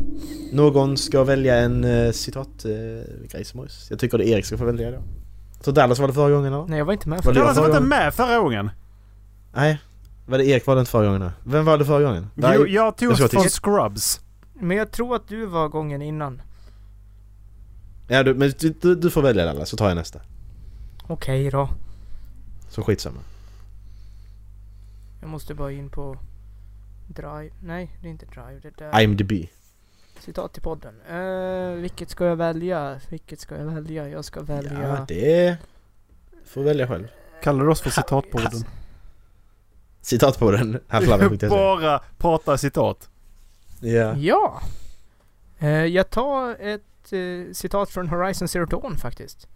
[0.56, 3.86] Någon ska välja en uh, citat uh, oss.
[3.90, 4.98] Jag tycker det är Erik ska få välja då.
[5.60, 6.66] Så Dallas var det förra gången eller?
[6.66, 7.38] Nej, jag var inte med Var för det det.
[7.40, 8.04] jag Dallas var förra inte gången?
[8.04, 8.70] med förra gången.
[9.54, 9.78] Nej.
[10.26, 11.30] Var det Erik var det inte förra gången då?
[11.44, 12.30] Vem var det förra gången?
[12.34, 14.20] Jo, jag tog jag ska oss från Scrubs.
[14.54, 16.42] Men jag tror att du var gången innan.
[18.08, 20.20] Ja, du, men du, du, du får välja Dallas så tar jag nästa.
[21.06, 21.68] Okej då.
[22.68, 23.20] Så skitsamma.
[25.20, 26.16] Jag måste bara in på
[27.06, 27.50] Drive.
[27.62, 28.60] Nej, det är inte Drive.
[28.62, 29.00] Det där.
[29.00, 29.32] IMDB.
[30.20, 30.94] Citat i podden.
[31.10, 33.00] Uh, vilket ska jag välja?
[33.08, 34.08] Vilket ska jag välja?
[34.08, 34.82] Jag ska välja...
[34.82, 35.56] Ja, det
[36.46, 37.08] får välja själv.
[37.42, 38.64] Kallar du oss för citatpodden?
[40.00, 40.80] Citat på den.
[40.88, 41.48] Halflabben.se.
[41.48, 43.08] Bara prata citat.
[43.80, 44.16] Ja.
[44.16, 44.60] Ja!
[45.58, 49.48] Eh, jag tar ett eh, citat från Horizon Zero Dawn faktiskt.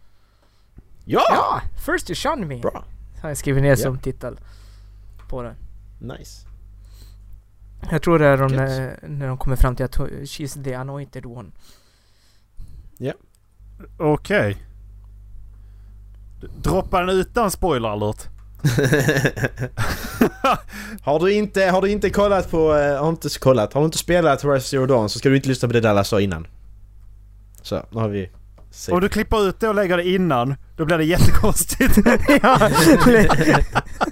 [1.05, 1.23] Ja!
[1.31, 1.61] Ja!
[1.87, 2.61] First you shun me!
[2.61, 2.85] Bra.
[3.23, 3.77] Har jag skrivit ner Ja.
[3.77, 4.41] som titel
[5.29, 5.55] på den.
[6.01, 6.47] Nice.
[7.91, 8.71] Jag tror det är de, Gött.
[9.03, 11.51] eh, när de kommer fram till att she's the anointed one.
[13.99, 14.57] Okej.
[16.63, 18.29] Droppa den utan spoiler alert.
[21.03, 22.75] har, du inte, har du inte kollat på...
[22.77, 23.73] eh, Har inte kollat?
[23.73, 26.09] Har du inte spelat Horizon Zero Dawn så ska du inte lyssna på det Dallas
[26.09, 26.47] sa innan.
[27.63, 28.31] Så, nu har vi...
[28.71, 28.95] save.
[28.95, 31.97] Om du klipper ut det och lägger det innan, då blir det jättekonstigt.
[32.43, 32.71] ja,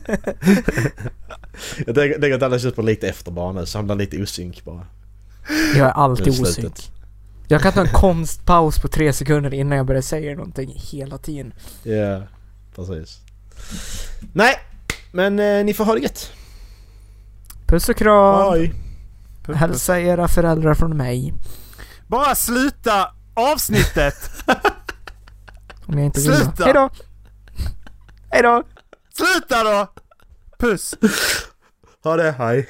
[1.86, 4.86] Jag tänker att Dallas köper lite efter bara nu blir lite osynk bara.
[5.76, 6.90] jag är alltid osynk.
[7.48, 11.52] Jag kan ta en konstpaus på tre sekunder innan jag börjar säga någonting hela tiden.
[11.82, 12.22] Ja,
[12.74, 13.20] precis.
[14.32, 14.54] Nej,
[15.12, 16.32] men eh, ni får ha det gött.
[17.66, 18.52] Puss och kram!
[18.52, 18.74] Hej!
[19.54, 21.34] Hälsa era föräldrar från mig.
[22.06, 24.30] Bara sluta avsnittet!
[25.86, 26.36] Om jag inte vill.
[26.36, 26.64] Sluta!
[26.64, 26.90] Hejdå!
[28.30, 28.62] Hejdå!
[29.18, 29.92] Sluta då!
[30.58, 30.94] Puss!
[32.04, 32.68] Ha det, hej!